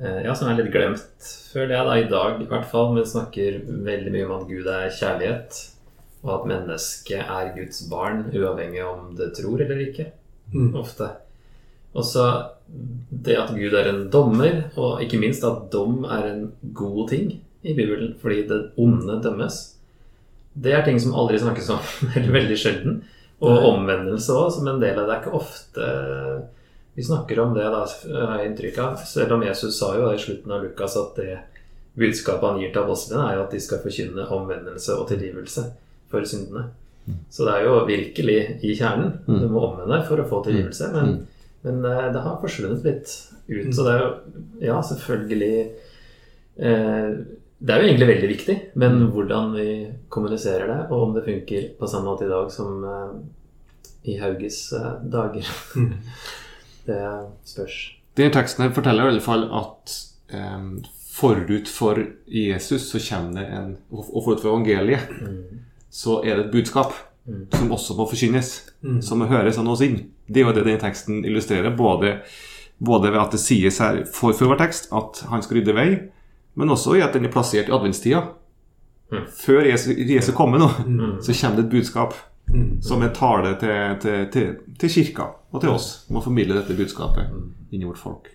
uh, 0.01 0.19
Ja, 0.25 0.35
som 0.35 0.49
er 0.49 0.59
litt 0.59 0.73
glemt, 0.73 1.29
føler 1.53 1.77
jeg, 1.77 1.87
da, 1.87 1.95
i 1.95 2.11
dag 2.11 2.43
i 2.43 2.49
hvert 2.51 2.67
fall. 2.71 2.93
Men 2.95 3.07
snakker 3.07 3.61
veldig 3.87 4.15
mye 4.15 4.27
om 4.27 4.35
at 4.41 4.51
Gud 4.51 4.67
er 4.67 4.91
kjærlighet, 4.99 5.63
og 6.25 6.35
at 6.35 6.51
mennesket 6.51 7.23
er 7.23 7.55
Guds 7.55 7.83
barn, 7.91 8.27
uavhengig 8.33 8.83
om 8.83 9.13
det 9.15 9.31
tror 9.39 9.63
eller 9.63 9.83
ikke. 9.87 10.11
Mm. 10.51 10.73
Ofte. 10.81 11.13
Og 11.95 12.05
så 12.05 12.25
det 13.09 13.37
at 13.39 13.55
Gud 13.55 13.73
er 13.73 13.87
en 13.89 14.09
dommer, 14.13 14.65
og 14.77 14.99
ikke 15.01 15.21
minst 15.21 15.45
at 15.47 15.69
dom 15.73 16.03
er 16.03 16.27
en 16.33 16.49
god 16.75 17.07
ting 17.13 17.37
i 17.61 17.73
Bibelen, 17.75 18.13
fordi 18.21 18.43
det 18.47 18.59
onde 18.79 19.19
dømmes. 19.23 19.59
Det 20.53 20.73
er 20.73 20.85
ting 20.85 20.99
som 21.01 21.15
aldri 21.17 21.39
snakkes 21.39 21.69
om, 21.75 21.89
eller 22.15 22.35
veldig 22.35 22.59
sjelden. 22.59 23.01
Og 23.39 23.67
omvendelse 23.69 24.35
òg, 24.35 24.49
som 24.51 24.67
en 24.67 24.81
del 24.81 24.97
av 24.99 25.05
det. 25.07 25.11
Det 25.11 25.15
er 25.15 25.21
ikke 25.23 25.37
ofte 25.39 25.91
vi 26.99 27.05
snakker 27.05 27.39
om 27.39 27.53
det, 27.55 27.63
da, 27.71 27.85
har 28.27 28.41
jeg 28.41 28.49
inntrykk 28.49 28.79
av. 28.83 29.03
Selv 29.07 29.37
om 29.37 29.45
Jesus 29.45 29.77
sa 29.79 29.93
jo 29.95 30.09
i 30.11 30.19
slutten 30.19 30.51
av 30.51 30.65
Lukas 30.65 30.97
at 30.99 31.15
det 31.15 31.37
budskapet 31.99 32.43
han 32.43 32.59
gir 32.59 32.73
til 32.73 32.81
apostlene, 32.81 33.23
er 33.23 33.37
jo 33.37 33.45
at 33.45 33.55
de 33.55 33.61
skal 33.63 33.79
forkynne 33.83 34.27
omvendelse 34.35 34.97
og 34.99 35.07
tilgivelse 35.07 35.63
for 36.11 36.27
syndene. 36.27 36.65
Så 37.31 37.45
det 37.47 37.55
er 37.55 37.65
jo 37.65 37.77
virkelig 37.87 38.39
i 38.65 38.75
kjernen. 38.77 39.13
Du 39.25 39.47
må 39.49 39.63
omvende 39.69 40.01
for 40.07 40.21
å 40.21 40.27
få 40.29 40.41
tilgivelse. 40.45 40.89
Men, 40.93 41.15
men 41.63 41.79
eh, 41.87 42.09
det 42.13 42.23
har 42.25 42.39
forsvunnet 42.41 42.85
litt 42.85 43.13
ut. 43.47 43.71
Så 43.73 43.85
det 43.85 43.95
er 43.95 44.03
jo 44.03 44.09
Ja, 44.59 44.81
selvfølgelig 44.85 45.53
eh, 46.59 47.13
Det 47.59 47.73
er 47.75 47.81
jo 47.81 47.87
egentlig 47.89 48.07
veldig 48.07 48.27
viktig, 48.31 48.55
men 48.79 49.01
hvordan 49.11 49.49
vi 49.55 49.67
kommuniserer 50.09 50.67
det, 50.71 50.77
og 50.89 51.01
om 51.09 51.15
det 51.17 51.25
funker 51.25 51.65
på 51.79 51.89
samme 51.91 52.07
måte 52.07 52.23
i 52.27 52.31
dag 52.31 52.51
som 52.53 52.85
eh, 52.87 54.13
i 54.13 54.15
Hauges 54.21 54.61
eh, 54.73 54.93
dager, 55.11 55.49
Mm. 55.75 55.93
det 56.87 57.01
spørs. 57.45 57.75
Denne 58.17 58.33
teksten 58.33 58.63
her 58.63 58.71
forteller 58.73 59.05
i 59.05 59.11
alle 59.13 59.21
fall 59.23 59.43
at 59.53 59.91
em, 60.33 60.79
forut 61.13 61.67
for 61.69 61.99
Jesus 62.31 62.87
så 62.89 62.99
kommer 63.09 63.37
det 63.37 63.45
en 63.53 63.69
Og 63.91 64.23
forut 64.23 64.41
for 64.41 64.49
evangeliet 64.55 65.11
så 65.91 66.21
er 66.23 66.35
det 66.39 66.45
et 66.47 66.51
budskap 66.51 66.93
som 67.53 67.71
også 67.71 67.95
må 67.97 68.07
forkynnes. 68.09 68.49
Mm. 68.81 69.01
Som 69.05 69.19
må 69.21 69.27
høres 69.29 69.57
av 69.57 69.67
oss 69.69 69.81
inn. 69.85 69.99
Det 70.27 70.41
er 70.41 70.47
jo 70.47 70.53
det 70.55 70.65
denne 70.65 70.81
teksten 70.81 71.23
illustrerer. 71.25 71.75
Både, 71.77 72.21
både 72.79 73.11
ved 73.11 73.19
at 73.21 73.31
det 73.35 73.39
sies 73.43 73.77
her 73.83 74.03
for, 74.09 74.33
for 74.33 74.49
vår 74.49 74.59
tekst 74.63 74.89
at 74.95 75.21
han 75.29 75.43
skal 75.45 75.59
rydde 75.59 75.75
vei, 75.77 75.89
men 76.59 76.69
også 76.75 76.97
i 76.99 77.01
at 77.05 77.15
den 77.15 77.25
er 77.25 77.31
plassert 77.33 77.69
i 77.71 77.75
adventstida. 77.75 78.21
Mm. 79.11 79.23
Før 79.39 79.65
Jesu, 79.71 79.93
Jesu 79.97 80.31
komme 80.37 80.59
nå, 80.61 80.67
Mm. 80.85 81.15
så 81.23 81.33
kommer 81.33 81.57
det 81.61 81.65
et 81.65 81.71
budskap 81.77 82.13
Mm. 82.49 82.81
som 82.81 83.01
er 83.05 83.11
tale 83.13 83.51
til, 83.61 83.97
til, 84.01 84.27
til, 84.33 84.55
til 84.79 84.89
kirka 84.89 85.27
og 85.53 85.61
til 85.61 85.69
oss 85.69 86.05
om 86.09 86.17
å 86.17 86.23
formidle 86.25 86.55
dette 86.57 86.73
budskapet 86.73 87.27
inn 87.71 87.83
i 87.83 87.85
vårt 87.85 87.99
folk. 88.01 88.25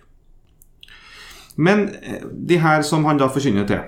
Men 1.57 1.89
eh, 2.01 2.21
de 2.47 2.57
her 2.63 2.81
som 2.87 3.03
han 3.05 3.17
da 3.19 3.27
forkynner 3.27 3.67
til, 3.67 3.81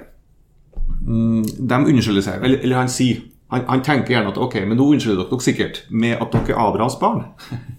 mm, 1.07 1.43
de 1.67 1.79
unnskylder 1.93 2.21
seg. 2.25 2.43
Eller, 2.43 2.59
eller 2.63 2.75
han 2.81 2.91
sier 2.91 3.21
han, 3.51 3.63
han 3.69 3.83
tenker 3.83 4.13
gjerne 4.17 4.33
at 4.33 4.37
ok, 4.43 4.57
men 4.67 4.75
nå 4.77 4.89
unnskylder 4.91 5.21
dere 5.21 5.31
dere 5.31 5.45
sikkert 5.47 5.81
med 5.89 6.17
at 6.21 6.31
dere 6.35 6.51
er 6.55 6.59
Abrahams 6.67 6.97
barn. 6.99 7.23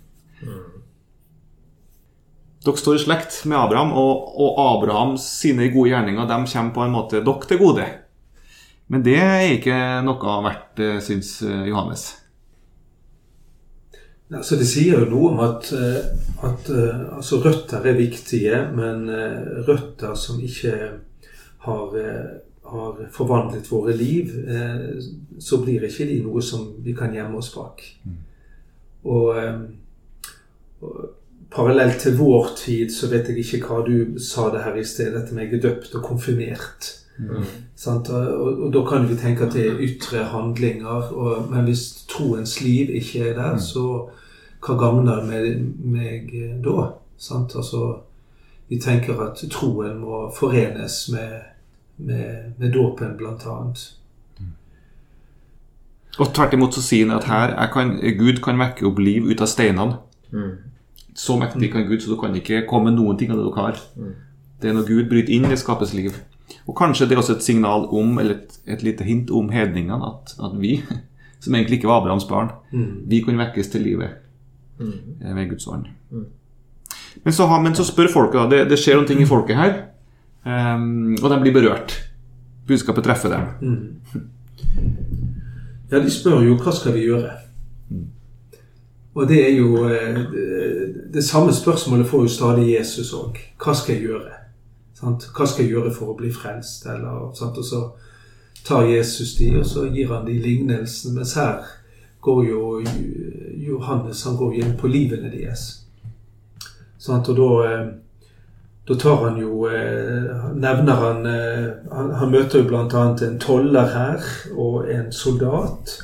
Dere 2.68 2.82
står 2.84 2.98
i 2.98 3.02
slekt 3.06 3.40
med 3.48 3.56
Abraham, 3.56 3.94
og, 3.96 4.28
og 4.36 4.60
Abrahams 4.60 5.24
sine 5.40 5.70
gode 5.72 5.94
gjerninger 5.94 6.28
de 6.28 6.38
kommer 6.52 6.74
på 6.76 6.84
en 6.84 6.94
måte 6.94 7.24
dere 7.24 7.48
til 7.48 7.60
gode. 7.62 7.88
Men 8.92 9.04
det 9.04 9.18
er 9.20 9.50
ikke 9.56 9.76
noe 10.04 10.38
verdt, 10.44 10.80
eh, 10.84 10.98
syns 11.04 11.38
Johannes 11.40 11.68
Johannes. 11.68 12.08
Altså, 14.28 14.58
det 14.60 14.66
sier 14.68 15.00
jo 15.00 15.08
noe 15.08 15.30
om 15.32 15.38
at, 15.40 15.70
eh, 15.72 16.08
at 16.44 16.68
eh, 16.68 17.04
altså, 17.16 17.40
røtter 17.40 17.86
er 17.88 17.96
viktige, 17.96 18.60
men 18.76 19.08
eh, 19.08 19.62
røtter 19.64 20.12
som 20.20 20.40
ikke 20.44 20.74
har, 21.64 21.96
eh, 21.96 22.34
har 22.68 22.98
forvandlet 23.14 23.70
våre 23.72 23.96
liv, 23.96 24.34
eh, 24.44 24.98
så 25.40 25.62
blir 25.62 25.86
ikke 25.88 26.10
de 26.10 26.18
noe 26.26 26.44
som 26.44 26.74
vi 26.84 26.92
kan 26.96 27.14
gjemme 27.16 27.40
oss 27.40 27.48
bak. 27.54 27.80
Og, 29.08 29.32
eh, 29.40 29.62
og 30.84 31.07
parallelt 31.54 32.00
til 32.02 32.16
vår 32.18 32.52
tid 32.56 32.92
så 32.92 33.08
vet 33.10 33.28
jeg 33.30 33.42
ikke 33.42 33.64
hva 33.66 33.82
du 33.86 34.18
sa 34.20 34.48
det 34.52 34.64
her 34.66 34.76
i 34.76 34.84
sted, 34.84 35.12
dette 35.14 35.34
med 35.34 35.48
jeg 35.48 35.58
er 35.58 35.66
døpt 35.68 35.94
og 35.96 36.04
konfirmert. 36.04 36.92
Sant? 37.74 38.08
Og, 38.08 38.26
og, 38.40 38.60
og 38.66 38.72
da 38.74 38.84
kan 38.86 39.08
vi 39.08 39.16
tenke 39.18 39.46
at 39.46 39.56
det 39.56 39.66
er 39.66 39.82
ytre 39.82 40.24
handlinger, 40.32 41.10
og, 41.12 41.48
men 41.50 41.66
hvis 41.66 42.04
troens 42.10 42.60
liv 42.62 42.92
ikke 43.00 43.30
er 43.30 43.38
der, 43.38 43.58
så 43.62 44.08
hva 44.64 44.76
gagner 44.78 45.20
det 45.20 45.28
meg, 45.28 45.66
meg 45.82 46.34
eh, 46.34 46.54
da? 46.62 46.90
Sant? 47.18 47.54
Altså, 47.58 48.00
vi 48.68 48.78
tenker 48.82 49.18
at 49.24 49.42
troen 49.50 49.98
må 50.02 50.26
forenes 50.34 51.00
med, 51.14 51.38
med, 51.96 52.54
med 52.58 52.74
dåpen, 52.74 53.16
blant 53.18 53.46
annet. 53.48 53.86
Og 56.18 56.32
tvert 56.34 56.54
imot 56.56 56.74
så 56.74 56.82
sier 56.82 57.06
han 57.06 57.18
at 57.20 57.28
her 57.30 57.52
jeg 57.54 57.70
kan, 57.74 57.92
Gud 58.18 58.40
kan 58.42 58.58
vekke 58.58 58.86
opp 58.88 58.98
liv 58.98 59.28
ut 59.28 59.42
av 59.44 59.50
steinene. 59.50 60.00
Mm. 60.34 60.56
Så 61.18 61.34
mektig 61.40 61.72
kan 61.72 61.86
Gud, 61.88 61.98
så 62.04 62.12
du 62.12 62.16
kan 62.20 62.34
ikke 62.38 62.60
komme 62.70 62.92
med 62.92 63.00
noen 63.00 63.16
ting 63.18 63.32
av 63.34 63.40
det 63.40 63.46
dere 63.48 63.64
har. 63.64 63.78
Det 64.62 64.70
er 64.70 64.74
når 64.76 64.86
Gud 64.86 65.08
bryter 65.10 65.32
inn, 65.34 65.48
det 65.50 65.58
skapes 65.58 65.92
liv. 65.94 66.14
Og 66.68 66.76
kanskje 66.78 67.08
det 67.08 67.16
er 67.16 67.20
også 67.22 67.34
et 67.36 67.42
signal 67.44 67.88
om, 67.94 68.18
eller 68.22 68.36
et, 68.38 68.58
et 68.66 68.82
lite 68.86 69.04
hint 69.04 69.30
om 69.34 69.50
hedningene, 69.50 69.98
at, 70.12 70.34
at 70.46 70.54
vi, 70.60 70.76
som 71.42 71.54
egentlig 71.58 71.78
ikke 71.80 71.90
var 71.90 72.00
Abrahams 72.04 72.24
barn, 72.30 72.50
Mm. 72.72 73.02
vi 73.10 73.20
kunne 73.24 73.38
vekkes 73.42 73.68
til 73.74 73.82
livet 73.82 74.08
Mm. 74.78 74.92
eh, 75.24 75.34
ved 75.36 75.48
Guds 75.50 75.66
ånd. 75.66 75.86
Men, 77.24 77.32
så 77.34 77.46
men 77.62 77.74
så 77.74 77.84
spør 77.84 78.08
folket, 78.12 78.38
da. 78.40 78.48
Det, 78.56 78.68
det 78.70 78.78
skjer 78.78 78.94
noen 79.00 79.06
ting 79.08 79.20
i 79.22 79.26
folket 79.26 79.56
her, 79.58 79.72
um, 80.46 81.16
og 81.22 81.30
de 81.32 81.38
blir 81.42 81.52
berørt. 81.56 81.96
Budskapet 82.68 83.04
treffer 83.08 83.32
dem. 83.34 83.42
Mm. 83.60 84.28
Ja, 85.90 85.98
de 86.04 86.10
spør 86.12 86.42
jo 86.46 86.54
hva 86.60 86.72
skal 86.76 86.94
vi 86.94 87.06
gjøre? 87.08 87.30
Og 89.14 89.28
det 89.28 89.38
er 89.50 89.56
jo 89.56 89.88
eh, 89.88 90.18
det, 91.14 91.24
samme 91.24 91.52
spørsmålet 91.52 92.06
får 92.06 92.22
jo 92.22 92.28
stadig 92.28 92.72
Jesus 92.74 93.12
òg. 93.12 93.38
Hva 93.64 93.74
skal 93.74 93.94
jeg 93.94 94.04
gjøre? 94.04 94.34
Hva 95.00 95.46
skal 95.46 95.64
jeg 95.64 95.72
gjøre 95.72 95.92
for 95.94 96.12
å 96.12 96.18
bli 96.18 96.30
frelst? 96.34 96.86
Eller? 96.86 97.30
Og 97.30 97.64
så 97.64 97.82
tar 98.66 98.86
Jesus 98.90 99.36
de, 99.38 99.52
og 99.58 99.66
så 99.66 99.86
gir 99.88 100.12
han 100.12 100.26
de 100.26 100.36
lignelsen. 100.42 101.14
Mens 101.16 101.34
her 101.38 101.64
går 102.20 102.42
jo 102.50 102.62
Johannes 103.68 104.24
han 104.26 104.36
går 104.36 104.58
igjen 104.58 104.76
på 104.78 104.90
livene 104.90 105.32
deres. 105.32 105.70
Og 107.08 107.32
da 107.38 107.48
eh, 107.64 107.88
da 108.88 108.94
tar 108.96 109.18
han 109.20 109.36
jo 109.36 109.66
eh, 109.68 110.52
Nevner 110.56 110.96
han 110.96 111.26
han, 111.92 112.12
han 112.20 112.30
møter 112.32 112.62
jo 112.62 112.68
bl.a. 112.70 113.02
en 113.26 113.40
toller 113.40 113.90
her 113.92 114.30
og 114.56 114.88
en 114.88 115.10
soldat. 115.12 115.98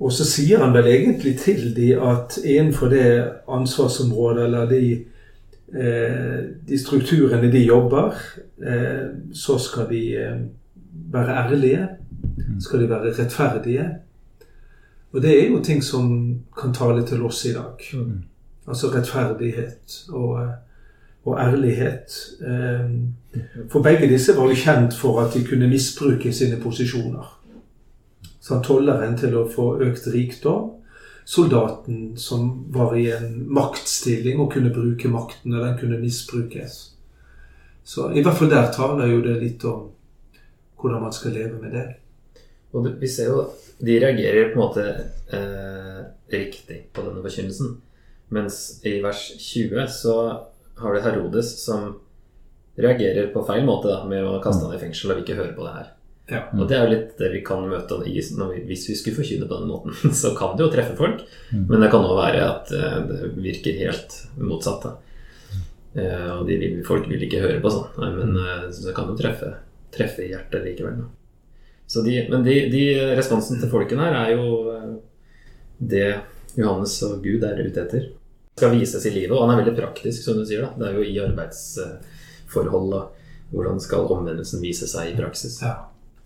Og 0.00 0.12
så 0.12 0.26
sier 0.28 0.60
han 0.60 0.74
vel 0.76 0.90
egentlig 0.92 1.38
til 1.40 1.70
de 1.76 1.94
at 1.96 2.36
innenfor 2.44 2.90
det 2.92 3.06
ansvarsområdet 3.48 4.44
eller 4.44 4.68
de, 4.68 5.04
eh, 5.72 6.40
de 6.68 6.78
strukturene 6.78 7.52
de 7.52 7.64
jobber, 7.64 8.12
eh, 8.60 9.06
så 9.32 9.58
skal 9.58 9.88
de 9.90 10.02
eh, 10.16 10.40
være 11.12 11.36
ærlige. 11.44 11.88
Skal 12.60 12.80
de 12.80 12.90
være 12.90 13.14
rettferdige. 13.18 13.90
Og 15.12 15.22
det 15.22 15.42
er 15.42 15.48
jo 15.48 15.62
ting 15.64 15.84
som 15.84 16.36
kan 16.60 16.74
tale 16.74 17.06
til 17.06 17.22
oss 17.22 17.44
i 17.44 17.52
dag. 17.52 17.80
Altså 18.68 18.86
rettferdighet 18.86 20.04
og, 20.08 20.48
og 21.24 21.40
ærlighet. 21.40 22.12
Eh, 22.46 22.90
For 23.68 23.82
begge 23.82 24.08
disse 24.08 24.36
var 24.36 24.48
jo 24.48 24.54
kjent 24.54 24.94
for 24.94 25.20
at 25.20 25.34
de 25.34 25.44
kunne 25.44 25.68
misbruke 25.68 26.32
sine 26.32 26.60
posisjoner. 26.60 27.35
Så 28.46 28.60
tolleren 28.62 29.16
til 29.18 29.34
å 29.34 29.46
få 29.50 29.72
økt 29.82 30.06
rikdom. 30.14 30.70
Soldaten 31.26 32.12
som 32.20 32.50
var 32.70 32.94
i 32.94 33.08
en 33.10 33.40
maktstilling 33.50 34.38
og 34.38 34.52
kunne 34.54 34.70
bruke 34.70 35.10
makten, 35.10 35.56
og 35.56 35.64
den 35.64 35.74
kunne 35.80 35.98
misbrukes. 35.98 36.76
Så 37.82 38.12
i 38.14 38.22
hvert 38.22 38.38
fall 38.38 38.52
der 38.52 38.70
taler 38.74 39.10
jo 39.10 39.24
det 39.24 39.34
litt 39.40 39.66
om 39.66 39.88
hvordan 40.78 41.02
man 41.02 41.14
skal 41.16 41.34
leve 41.34 41.58
med 41.58 41.74
det. 41.74 41.86
Og 42.70 42.86
vi 43.00 43.10
ser 43.10 43.32
jo 43.32 43.48
de 43.82 43.98
reagerer 44.00 44.52
på 44.52 44.60
en 44.60 44.62
måte 44.62 44.86
eh, 45.34 46.00
riktig 46.30 46.84
på 46.94 47.02
denne 47.02 47.26
forkynnelsen. 47.26 47.74
Mens 48.34 48.60
i 48.86 49.00
vers 49.02 49.26
20 49.42 49.90
så 49.90 50.16
har 50.78 50.94
du 50.94 51.02
Herodes 51.02 51.50
som 51.64 51.96
reagerer 52.78 53.32
på 53.34 53.42
feil 53.48 53.66
måte 53.66 53.90
da, 53.90 54.04
med 54.06 54.22
å 54.22 54.38
kaste 54.44 54.68
han 54.68 54.76
i 54.76 54.80
fengsel 54.80 55.14
og 55.14 55.22
ikke 55.24 55.38
høre 55.38 55.54
på 55.56 55.66
det 55.66 55.76
her. 55.80 55.95
Ja. 56.26 56.40
Og 56.58 56.66
det 56.66 56.74
er 56.74 56.86
jo 56.86 56.90
litt 56.90 57.10
det 57.20 57.28
vi 57.36 57.40
kan 57.46 57.68
møte 57.70 58.00
i, 58.02 58.18
når 58.34 58.54
vi, 58.54 58.62
hvis 58.66 58.88
vi 58.90 58.96
skulle 58.98 59.20
forkynne 59.20 59.46
på 59.46 59.60
den 59.60 59.70
måten. 59.70 60.14
Så 60.20 60.32
kan 60.38 60.56
det 60.58 60.66
jo 60.66 60.72
treffe 60.72 60.96
folk, 60.98 61.22
men 61.54 61.82
det 61.82 61.90
kan 61.92 62.06
òg 62.06 62.16
være 62.18 62.46
at 62.46 62.72
eh, 62.74 62.96
det 63.10 63.34
virker 63.38 63.78
helt 63.84 64.16
motsatt. 64.42 64.88
Da. 64.88 64.96
Eh, 65.96 66.32
og 66.34 66.48
de 66.48 66.58
vil, 66.60 66.80
folk 66.86 67.06
vil 67.08 67.22
ikke 67.24 67.44
høre 67.44 67.60
på 67.62 67.72
sånn, 67.72 68.10
men 68.18 68.34
eh, 68.42 68.66
så 68.74 68.88
det 68.88 68.96
kan 68.98 69.12
jo 69.12 69.16
treffe, 69.16 69.52
treffe 69.94 70.26
i 70.26 70.32
hjertet 70.32 70.66
likevel. 70.66 70.98
Da. 71.04 71.06
Så 71.86 72.02
de, 72.02 72.18
men 72.28 72.42
de, 72.44 72.56
de 72.72 72.84
responsen 73.16 73.62
til 73.62 73.70
folkene 73.70 74.08
her 74.08 74.18
er 74.24 74.34
jo 74.34 74.46
eh, 74.74 74.94
det 75.78 76.08
Johannes 76.56 76.98
og 77.06 77.22
Gud 77.24 77.46
er 77.46 77.62
ute 77.62 77.84
etter. 77.84 78.10
Skal 78.58 78.74
vises 78.74 79.04
i 79.06 79.12
livet, 79.14 79.36
og 79.36 79.44
han 79.44 79.54
er 79.54 79.62
veldig 79.62 79.76
praktisk, 79.78 80.24
som 80.24 80.40
du 80.40 80.44
sier. 80.48 80.64
da. 80.64 80.72
Det 80.80 80.88
er 80.88 80.98
jo 80.98 81.04
i 81.06 81.18
arbeidsforhold 81.22 82.96
og 82.96 83.52
hvordan 83.52 83.78
skal 83.80 84.08
omvendelsen 84.10 84.64
vise 84.64 84.88
seg 84.90 85.12
i 85.12 85.18
praksis. 85.18 85.60
Ja. 85.62 85.76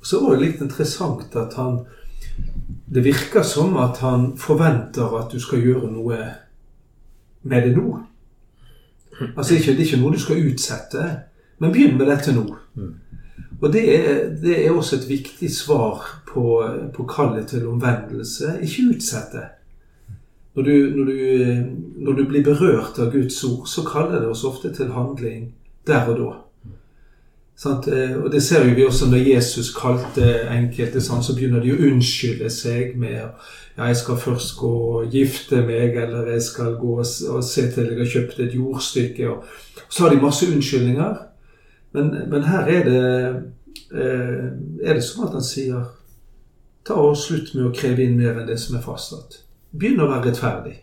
Og 0.00 0.06
så 0.06 0.20
var 0.22 0.36
det 0.36 0.44
litt 0.44 0.62
interessant 0.64 1.36
at 1.36 1.56
han 1.60 1.82
Det 2.90 3.04
virker 3.04 3.44
som 3.46 3.76
at 3.78 4.00
han 4.02 4.32
forventer 4.38 5.12
at 5.20 5.30
du 5.30 5.38
skal 5.40 5.62
gjøre 5.62 5.90
noe 5.92 6.16
med 7.42 7.62
det 7.62 7.76
nå. 7.76 8.00
Altså 9.36 9.54
Det 9.54 9.76
er 9.76 9.84
ikke 9.84 10.00
noe 10.00 10.16
du 10.16 10.18
skal 10.18 10.42
utsette, 10.42 11.04
men 11.58 11.72
begynn 11.72 11.96
med 11.98 12.10
dette 12.10 12.34
nå. 12.34 12.48
Og 13.60 13.72
det 13.72 13.84
er, 13.94 14.18
det 14.42 14.56
er 14.66 14.72
også 14.72 14.96
et 14.96 15.08
viktig 15.08 15.50
svar 15.54 16.02
på, 16.26 16.44
på 16.94 17.06
kallet 17.06 17.46
til 17.52 17.68
omvendelse. 17.68 18.56
Ikke 18.64 18.88
utsette. 18.96 19.46
Når 20.56 20.62
du, 20.62 20.74
når, 20.96 21.04
du, 21.04 21.16
når 21.96 22.12
du 22.12 22.24
blir 22.26 22.44
berørt 22.44 22.98
av 22.98 23.12
Guds 23.12 23.38
ord, 23.44 23.66
så 23.70 23.84
kaller 23.86 24.20
det 24.20 24.30
oss 24.32 24.44
ofte 24.44 24.72
til 24.74 24.90
handling 24.96 25.52
der 25.86 26.08
og 26.10 26.18
da. 26.18 26.30
Eh, 27.66 28.22
Og 28.24 28.32
det 28.32 28.42
ser 28.42 28.74
vi 28.74 28.84
også 28.84 29.10
når 29.10 29.16
Jesus 29.34 29.74
kalte 29.76 30.48
enkelte, 30.48 31.00
sånn, 31.00 31.22
så 31.22 31.34
begynner 31.36 31.60
de 31.60 31.74
å 31.74 31.80
unnskylde 31.90 32.48
seg 32.50 32.96
med 32.96 33.18
ja, 33.76 33.86
jeg 33.86 33.96
skal 33.96 34.16
først 34.20 34.56
gå 34.56 34.70
og 34.70 35.12
gifte 35.12 35.60
meg, 35.66 35.96
eller 35.96 36.32
jeg 36.32 36.42
skal 36.42 36.74
gå 36.80 36.96
og 37.00 37.44
se 37.44 37.66
til 37.72 37.90
jeg 37.92 37.98
har 37.98 38.12
kjøpt 38.14 38.40
et 38.40 38.54
jordstykke. 38.56 39.28
Og 39.30 39.44
så 39.88 40.04
har 40.04 40.14
de 40.14 40.22
masse 40.22 40.46
unnskyldninger. 40.48 41.16
Men, 41.92 42.10
men 42.30 42.44
her 42.48 42.68
er 42.68 42.84
det, 42.88 43.04
eh, 43.92 44.46
er 44.84 44.94
det 44.94 45.04
som 45.04 45.26
at 45.26 45.36
han 45.36 45.44
sier 45.44 45.84
ta 46.86 46.96
og 46.96 47.16
slutt 47.16 47.52
med 47.54 47.68
å 47.68 47.74
kreve 47.76 48.04
inn 48.04 48.16
mer 48.18 48.40
enn 48.40 48.48
det 48.48 48.58
som 48.60 48.76
er 48.76 48.84
fastsatt. 48.84 49.42
Begynn 49.76 50.00
å 50.00 50.08
være 50.08 50.30
rettferdig. 50.30 50.78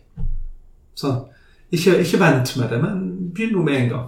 Sånn. 0.98 1.24
Ikke, 1.74 1.98
ikke 2.00 2.20
vent 2.22 2.54
med 2.56 2.70
det, 2.70 2.78
men 2.82 3.02
begynn 3.34 3.56
nå 3.58 3.64
med 3.66 3.82
en 3.82 3.90
gang. 3.92 4.06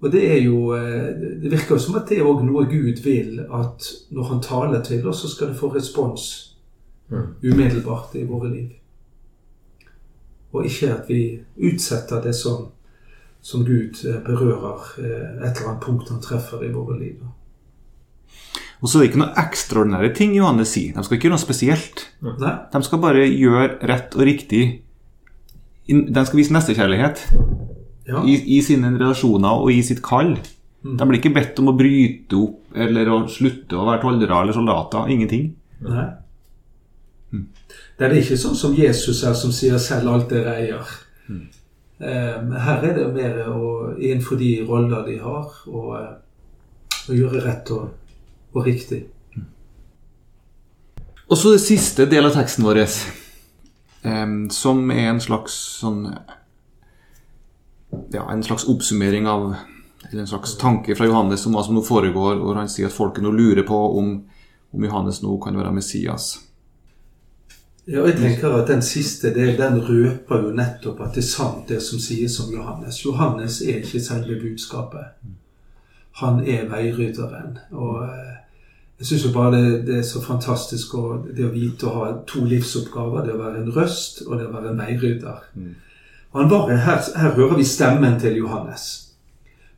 Og 0.00 0.12
det 0.12 0.24
er 0.30 0.42
jo 0.44 0.74
eh, 0.76 1.08
Det 1.42 1.50
virker 1.50 1.74
jo 1.74 1.82
som 1.82 1.96
at 1.98 2.10
det 2.10 2.20
er 2.20 2.28
òg 2.28 2.44
noe 2.46 2.66
Gud 2.70 3.02
vil, 3.02 3.40
at 3.42 3.88
når 4.14 4.28
han 4.32 4.42
taler 4.44 4.84
til 4.86 5.06
oss, 5.08 5.24
så 5.24 5.32
skal 5.32 5.52
det 5.52 5.58
få 5.58 5.72
respons 5.74 6.28
umiddelbart 7.42 8.14
i 8.14 8.24
våre 8.28 8.50
liv. 8.52 8.68
Og 10.52 10.66
ikke 10.68 10.92
at 10.92 11.08
vi 11.08 11.22
utsetter 11.56 12.22
det 12.24 12.34
som, 12.36 12.68
som 13.40 13.64
Gud 13.66 14.04
eh, 14.06 14.20
berører, 14.24 14.86
eh, 15.02 15.34
et 15.48 15.58
eller 15.58 15.72
annet 15.72 15.82
punkt 15.82 16.12
han 16.12 16.22
treffer 16.22 16.62
i 16.64 16.72
våre 16.72 16.98
liv. 17.00 17.18
Og 18.78 18.86
så 18.86 18.98
er 18.98 19.02
det 19.02 19.08
ikke 19.10 19.24
noe 19.24 19.42
ekstraordinære 19.42 20.12
ting 20.14 20.36
Johannes 20.36 20.70
sier. 20.76 20.94
De 20.94 21.02
skal 21.02 21.18
ikke 21.18 21.26
gjøre 21.26 21.34
noe 21.34 21.42
spesielt. 21.42 22.04
Nei? 22.22 22.52
De 22.70 22.82
skal 22.86 23.00
bare 23.02 23.24
gjøre 23.26 23.88
rett 23.90 24.14
og 24.14 24.22
riktig. 24.28 24.62
De 25.88 26.22
skal 26.28 26.38
vise 26.38 26.54
nestekjærlighet 26.54 27.24
Ja. 28.08 28.22
i, 28.24 28.38
i 28.56 28.62
sine 28.64 28.94
relasjoner 28.94 29.64
og 29.64 29.72
i 29.72 29.82
sitt 29.84 30.00
kall. 30.04 30.38
De 30.82 31.08
blir 31.08 31.18
ikke 31.18 31.34
bedt 31.34 31.58
om 31.60 31.72
å 31.72 31.76
bryte 31.76 32.38
opp 32.38 32.78
eller 32.78 33.10
å 33.12 33.18
slutte 33.28 33.76
å 33.76 33.84
være 33.88 34.00
tollere 34.04 34.40
eller 34.42 34.56
soldater. 34.56 35.10
Ingenting. 35.12 35.50
Nei. 35.84 36.06
Det 37.98 38.06
er 38.06 38.14
ikke 38.14 38.38
sånn 38.38 38.56
som 38.56 38.76
Jesus 38.78 39.24
er, 39.26 39.34
som 39.34 39.52
sier 39.52 39.78
'selv 39.78 40.08
alt 40.08 40.30
dere 40.30 40.54
eier'. 40.54 40.96
Eh, 42.00 42.58
her 42.64 42.84
er 42.86 42.94
det 42.94 43.06
mer 43.14 43.48
å, 43.50 43.94
innenfor 43.98 44.38
de 44.38 44.62
roller 44.62 45.02
de 45.02 45.18
har, 45.18 45.50
å, 45.66 45.96
eh, 45.98 47.14
gjøre 47.16 47.44
rett 47.44 47.70
og, 47.74 47.88
og 48.54 48.66
riktig. 48.66 49.02
Og 51.28 51.36
så 51.36 51.52
det 51.52 51.60
siste 51.60 52.06
del 52.06 52.24
av 52.24 52.36
teksten 52.36 52.64
vår, 52.64 52.84
em, 54.04 54.48
som 54.50 54.90
er 54.90 55.10
en 55.10 55.20
slags 55.20 55.52
sånn 55.82 56.06
Ja, 58.14 58.24
en 58.32 58.42
slags 58.42 58.64
oppsummering 58.68 59.28
av 59.28 59.54
Eller 60.10 60.20
en 60.20 60.30
slags 60.30 60.56
tanke 60.56 60.94
fra 60.96 61.06
Johannes 61.06 61.46
om 61.46 61.56
hva 61.56 61.64
som 61.66 61.74
nå 61.74 61.82
foregår, 61.84 62.38
hvor 62.40 62.56
han 62.56 62.68
sier 62.70 62.86
at 62.88 62.94
folket 62.94 63.24
nå 63.24 63.32
lurer 63.34 63.66
på 63.66 63.78
om, 63.98 64.12
om 64.70 64.84
Johannes 64.84 65.18
nå 65.24 65.34
kan 65.42 65.58
være 65.58 65.72
Messias. 65.74 66.36
Ja, 67.88 68.02
og 68.02 68.10
jeg 68.10 68.18
tenker 68.20 68.52
at 68.52 68.68
Den 68.68 68.82
siste 68.82 69.32
del 69.34 69.56
den 69.56 69.80
røper 69.80 70.42
jo 70.44 70.52
nettopp 70.52 71.00
at 71.00 71.14
det 71.16 71.22
er 71.24 71.28
sant, 71.28 71.68
det 71.68 71.80
som 71.82 72.00
sies 72.00 72.36
om 72.44 72.52
Johannes. 72.52 73.00
Johannes 73.04 73.60
er 73.64 73.80
ikke 73.80 74.00
selve 74.04 74.36
budskapet. 74.40 75.16
Han 76.20 76.42
er 76.46 76.68
veirydderen. 76.68 77.58
Og 77.72 78.02
eh, 78.04 78.34
jeg 78.98 79.06
syns 79.06 79.24
jo 79.24 79.32
bare 79.32 79.56
det, 79.56 79.86
det 79.86 79.98
er 79.98 80.06
så 80.06 80.20
fantastisk 80.20 80.94
å, 80.98 81.04
det 81.24 81.46
å 81.46 81.52
vite 81.54 81.88
å 81.88 81.94
ha 81.96 82.08
to 82.28 82.44
livsoppgaver. 82.44 83.24
Det 83.24 83.36
å 83.36 83.40
være 83.40 83.62
en 83.62 83.72
røst, 83.72 84.22
og 84.26 84.36
det 84.36 84.48
å 84.48 84.54
være 84.56 84.72
en 84.74 84.82
veirydder. 84.82 85.44
Han 86.32 86.50
var, 86.50 86.68
her, 86.68 87.04
her 87.16 87.34
hører 87.34 87.56
vi 87.56 87.64
stemmen 87.64 88.18
til 88.20 88.36
Johannes. 88.36 89.08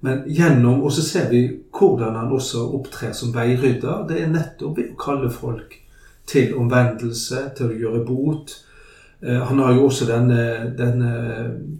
Men 0.00 0.24
gjennom, 0.26 0.82
og 0.82 0.92
så 0.92 1.04
ser 1.04 1.28
vi 1.30 1.44
hvordan 1.78 2.16
han 2.16 2.32
også 2.32 2.64
opptrer 2.78 3.12
som 3.12 3.34
veirydder. 3.34 4.06
Det 4.08 4.22
er 4.22 4.32
nettopp 4.32 4.78
ved 4.78 4.90
å 4.94 4.98
kalle 5.00 5.30
folk 5.30 5.76
til 6.30 6.56
omvendelse, 6.56 7.50
til 7.56 7.70
å 7.70 7.78
gjøre 7.82 8.02
bot. 8.08 8.54
Eh, 9.22 9.40
Han 9.46 9.58
har 9.58 9.74
jo 9.74 9.86
også 9.86 10.08
denne, 10.08 10.72
denne, 10.78 11.12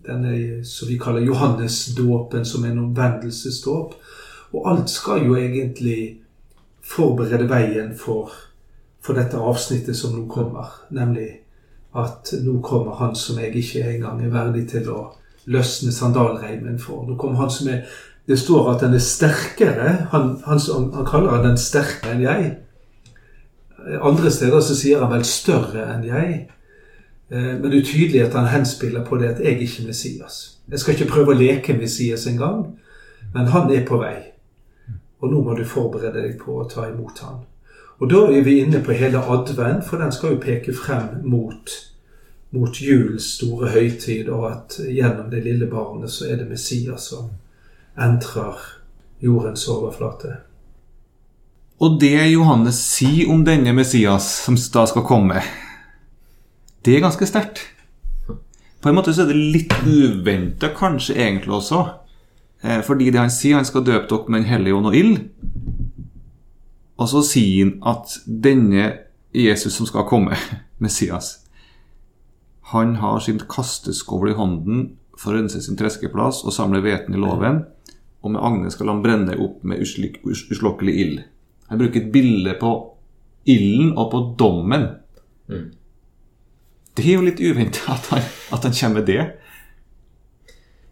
denne 0.07 0.65
som 0.65 0.89
vi 0.89 0.99
kaller 0.99 1.25
Johannesdåpen, 1.25 2.45
som 2.45 2.65
en 2.65 2.79
omvendelsesdåp. 2.79 3.95
Og 4.53 4.71
alt 4.71 4.91
skal 4.91 5.27
jo 5.27 5.37
egentlig 5.39 6.21
forberede 6.85 7.49
veien 7.49 7.95
for, 7.97 8.33
for 9.01 9.17
dette 9.17 9.39
avsnittet 9.39 9.97
som 9.97 10.17
nå 10.17 10.27
kommer. 10.29 10.83
Nemlig 10.91 11.29
at 11.95 12.33
nå 12.45 12.61
kommer 12.63 12.95
han 13.01 13.17
som 13.17 13.39
jeg 13.39 13.55
ikke 13.57 13.83
engang 13.95 14.23
er 14.25 14.31
verdig 14.31 14.69
til 14.71 14.91
å 14.91 15.01
løsne 15.51 15.93
sandalreimen 15.93 16.79
for. 16.79 17.03
Nå 17.07 17.17
kommer 17.19 17.45
han 17.45 17.51
som 17.51 17.69
er 17.69 17.83
Det 18.29 18.39
står 18.39 18.69
at 18.71 18.81
den 18.81 18.95
er 18.95 19.03
sterkere. 19.03 20.07
Han, 20.13 20.37
han, 20.47 20.61
han 20.95 21.07
kaller 21.09 21.31
han 21.31 21.47
den 21.49 21.57
sterkere 21.59 22.13
enn 22.15 22.21
jeg. 22.23 22.51
Andre 24.03 24.31
steder 24.31 24.61
så 24.61 24.77
sier 24.77 25.01
han 25.01 25.11
vel 25.11 25.25
'større 25.25 25.87
enn 25.95 26.05
jeg'. 26.05 26.47
Eh, 27.31 27.59
Men 27.59 27.71
det 27.71 27.79
er 27.79 27.85
tydelig 27.85 28.23
at 28.27 28.35
han 28.35 28.47
henspiller 28.47 29.05
på 29.05 29.17
det 29.17 29.29
at 29.29 29.41
jeg 29.41 29.61
ikke 29.61 29.83
er 29.83 29.87
Messias. 29.87 30.59
Jeg 30.71 30.79
skal 30.79 30.95
ikke 30.95 31.11
prøve 31.13 31.35
å 31.35 31.39
leke 31.39 31.77
Messias 31.77 32.27
engang, 32.27 32.79
men 33.35 33.47
han 33.47 33.71
er 33.71 33.87
på 33.87 33.99
vei. 33.99 34.17
Og 35.21 35.31
nå 35.33 35.43
må 35.43 35.55
du 35.55 35.65
forberede 35.65 36.23
deg 36.23 36.39
på 36.39 36.61
å 36.61 36.69
ta 36.69 36.87
imot 36.89 37.19
han. 37.19 37.43
Og 38.01 38.09
da 38.11 38.25
er 38.33 38.45
vi 38.45 38.61
inne 38.63 38.81
på 38.85 38.97
hele 38.97 39.21
advent, 39.21 39.85
for 39.85 40.01
den 40.01 40.13
skal 40.13 40.35
jo 40.35 40.41
peke 40.41 40.73
frem 40.73 41.21
mot, 41.29 41.73
mot 42.51 42.81
julens 42.81 43.35
store 43.37 43.69
høytid, 43.75 44.29
og 44.33 44.47
at 44.51 44.79
gjennom 44.89 45.29
det 45.33 45.45
lille 45.45 45.69
barnet 45.69 46.13
så 46.13 46.31
er 46.31 46.41
det 46.41 46.49
Messias 46.49 47.11
som 47.13 47.29
entrer 48.01 48.57
jordens 49.21 49.67
overflate. 49.69 50.39
Og 51.81 52.01
det 52.01 52.33
Johannes 52.33 52.81
sier 52.81 53.29
om 53.33 53.45
denne 53.45 53.73
Messias 53.77 54.27
som 54.45 54.57
da 54.73 54.87
skal 54.89 55.05
komme, 55.05 55.45
det 56.85 56.97
er 56.97 57.05
ganske 57.05 57.29
sterkt. 57.29 57.67
På 58.81 58.89
en 58.89 58.97
måte 58.97 59.13
så 59.13 59.27
er 59.27 59.33
det 59.35 59.53
litt 59.55 59.75
uventa 59.85 60.71
kanskje 60.77 61.19
egentlig 61.21 61.53
også. 61.53 61.83
Eh, 62.65 62.81
Fordi 62.85 63.11
det 63.13 63.21
han 63.21 63.33
sier, 63.33 63.59
han 63.61 63.69
skal 63.69 63.85
døpe 63.85 64.09
dere 64.09 64.29
med 64.29 64.41
Den 64.41 64.49
hellige 64.49 64.75
ånd 64.75 64.89
og 64.89 64.97
ild. 64.97 65.19
Og 67.01 67.09
så 67.09 67.23
sier 67.25 67.65
han 67.65 67.77
at 67.89 68.13
denne 68.27 68.91
Jesus 69.35 69.77
som 69.79 69.89
skal 69.89 70.05
komme, 70.11 70.37
Messias, 70.85 71.39
han 72.75 72.97
har 73.03 73.19
sin 73.25 73.41
kasteskovl 73.51 74.31
i 74.31 74.37
hånden 74.39 74.83
for 75.19 75.33
å 75.33 75.41
rense 75.41 75.59
sin 75.65 75.77
treskeplass 75.81 76.45
og 76.47 76.55
samle 76.55 76.81
hveten 76.85 77.17
i 77.17 77.21
låven, 77.21 77.65
og 78.21 78.35
med 78.35 78.45
agnet 78.45 78.75
skal 78.75 78.93
han 78.93 79.03
brenne 79.03 79.35
opp 79.41 79.65
med 79.67 79.81
uslik- 79.83 80.21
us- 80.29 80.47
uslokkelig 80.53 80.95
ild. 81.03 81.19
Han 81.73 81.81
bruker 81.81 82.03
et 82.03 82.13
bilde 82.13 82.55
på 82.61 82.71
ilden 83.49 83.95
og 83.99 84.11
på 84.13 84.21
dommen. 84.39 84.87
Mm. 85.49 85.67
Det 86.97 87.07
er 87.07 87.17
jo 87.17 87.25
litt 87.27 87.41
uventa 87.41 87.95
at, 87.97 88.11
at 88.53 88.67
han 88.67 88.75
kommer 88.77 89.01
med 89.01 89.07
det. 89.09 89.23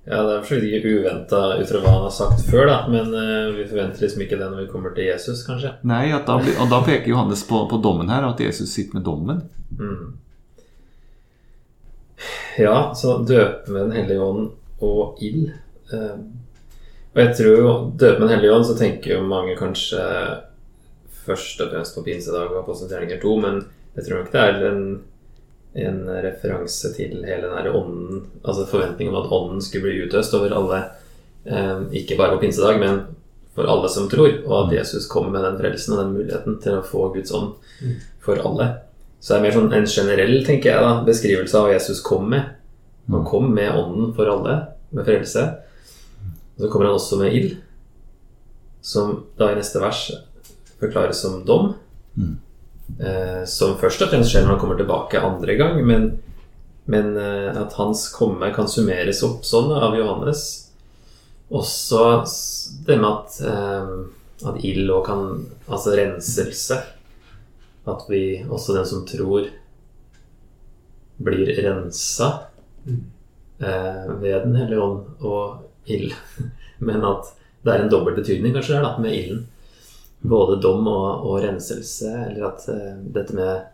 Ja, 0.09 0.23
det 0.25 0.35
er 0.35 0.45
for 0.47 0.55
så 0.55 0.59
vidt 0.63 0.79
ikke 0.79 0.95
uventa 1.03 1.41
ut 1.59 1.69
fra 1.69 1.81
hva 1.83 1.91
han 1.93 2.07
har 2.07 2.15
sagt 2.17 2.47
før, 2.49 2.65
da. 2.71 2.79
Men 2.89 3.11
uh, 3.13 3.51
vi 3.53 3.67
forventer 3.69 4.07
liksom 4.07 4.23
ikke 4.25 4.39
det 4.41 4.47
når 4.49 4.63
vi 4.63 4.71
kommer 4.73 4.95
til 4.97 5.11
Jesus, 5.11 5.43
kanskje. 5.45 5.75
Nei, 5.89 6.07
da, 6.25 6.39
og 6.39 6.73
da 6.73 6.81
peker 6.87 7.13
Johannes 7.13 7.45
på, 7.49 7.61
på 7.69 7.81
dommen 7.85 8.09
her, 8.09 8.25
at 8.31 8.41
Jesus 8.41 8.73
sitter 8.73 8.97
med 8.97 9.05
dommen. 9.05 9.43
Mm. 9.77 10.17
Ja, 12.59 12.95
så 12.97 13.19
døpe 13.23 13.71
med 13.71 13.91
Den 13.91 13.97
hellige 14.01 14.25
ånd 14.25 14.49
og 14.81 15.21
ild. 15.23 15.53
Uh, 15.93 16.17
og 17.13 17.23
jeg 17.25 17.37
tror 17.37 17.61
jo 17.61 17.71
døpe 18.01 18.19
med 18.23 18.29
Den 18.29 18.37
hellige 18.39 18.57
ånd, 18.57 18.67
så 18.71 18.79
tenker 18.79 19.19
jo 19.19 19.29
mange 19.29 19.59
kanskje 19.61 20.01
først 21.29 21.61
og 21.61 21.73
fremst 21.75 21.97
på 21.99 22.07
pinsedag 22.07 22.49
og 22.49 22.63
apostelgjerninger 22.63 23.21
2, 23.21 23.37
men 23.45 23.61
jeg 23.97 24.07
tror 24.07 24.23
nok 24.23 24.33
det 24.33 24.43
er 24.45 24.67
en, 24.71 24.83
en 25.75 26.01
referanse 26.25 26.93
til 26.97 27.21
hele 27.27 27.45
den 27.45 27.55
der 27.55 27.77
ånden, 27.77 28.23
altså 28.43 28.67
forventningen 28.71 29.15
om 29.15 29.23
at 29.23 29.33
ånden 29.33 29.63
skulle 29.63 29.89
bli 29.89 30.07
utøst 30.07 30.35
over 30.35 30.55
alle, 30.57 30.83
eh, 31.45 31.85
ikke 32.01 32.17
bare 32.19 32.37
på 32.37 32.43
pinsedag, 32.47 32.81
men 32.81 33.03
for 33.55 33.69
alle 33.69 33.89
som 33.91 34.09
tror, 34.09 34.31
og 34.47 34.67
at 34.67 34.77
Jesus 34.79 35.07
kom 35.11 35.33
med 35.33 35.43
den 35.43 35.59
frelsen 35.59 35.95
og 35.95 36.05
den 36.05 36.15
muligheten 36.15 36.59
til 36.63 36.79
å 36.79 36.87
få 36.87 37.09
Guds 37.15 37.33
ånd 37.35 37.57
for 38.23 38.39
alle. 38.39 38.69
Så 39.21 39.35
det 39.35 39.39
er 39.39 39.47
mer 39.49 39.57
sånn 39.57 39.73
en 39.75 39.89
generell 39.91 40.37
tenker 40.47 40.71
jeg 40.71 40.85
da, 40.85 40.93
beskrivelse 41.07 41.59
av 41.59 41.67
hva 41.67 41.75
Jesus 41.75 42.03
kom 42.07 42.29
med. 42.31 42.55
Han 43.11 43.25
kom 43.27 43.49
med 43.55 43.75
ånden 43.75 44.13
for 44.15 44.31
alle, 44.31 44.61
med 44.95 45.09
frelse. 45.09 45.43
Og 46.57 46.65
så 46.65 46.71
kommer 46.71 46.87
han 46.87 46.99
også 47.01 47.19
med 47.19 47.35
ild, 47.35 47.57
som 48.81 49.25
da 49.41 49.51
i 49.51 49.59
neste 49.59 49.83
vers 49.83 50.05
forklares 50.79 51.25
som 51.25 51.41
dom. 51.49 51.73
Eh, 52.97 53.45
som 53.47 53.77
først 53.79 54.03
og 54.03 54.11
fremst 54.13 54.33
skjer 54.33 54.47
når 54.47 54.57
han 54.57 54.63
kommer 54.63 54.79
tilbake 54.79 55.21
andre 55.23 55.55
gang, 55.61 55.83
men, 55.87 56.09
men 56.91 57.13
eh, 57.21 57.51
at 57.61 57.77
hans 57.79 58.09
komme 58.15 58.51
kan 58.57 58.71
summeres 58.71 59.23
opp 59.27 59.45
sånn 59.47 59.71
av 59.77 59.97
Johannes. 59.99 60.47
Også 61.49 62.01
det 62.87 62.99
med 62.99 63.09
at, 63.09 63.39
eh, 63.45 63.93
at 64.49 64.65
ild 64.65 64.91
og 64.93 65.07
kan 65.09 65.23
Altså 65.69 65.93
renselse. 65.99 66.77
At 67.89 68.05
vi, 68.09 68.41
også 68.49 68.75
den 68.77 68.87
som 68.89 69.05
tror, 69.09 69.49
blir 71.19 71.51
rensa 71.65 72.29
eh, 72.89 74.05
ved 74.21 74.45
Den 74.45 74.57
hellige 74.57 74.81
ånd 74.81 75.25
og 75.25 75.93
ild. 75.93 76.15
Men 76.89 77.05
at 77.05 77.33
det 77.65 77.75
er 77.75 77.85
en 77.85 77.93
dobbelt 77.93 78.21
betydning 78.21 78.55
kanskje 78.55 78.77
der 78.77 78.87
da, 78.87 78.93
med 79.03 79.17
ilden. 79.17 79.47
Både 80.21 80.57
dom 80.63 80.87
og, 80.91 81.27
og 81.29 81.43
renselse, 81.45 82.09
eller 82.31 82.49
at 82.49 82.65
uh, 82.73 82.95
dette 83.15 83.37
med 83.39 83.67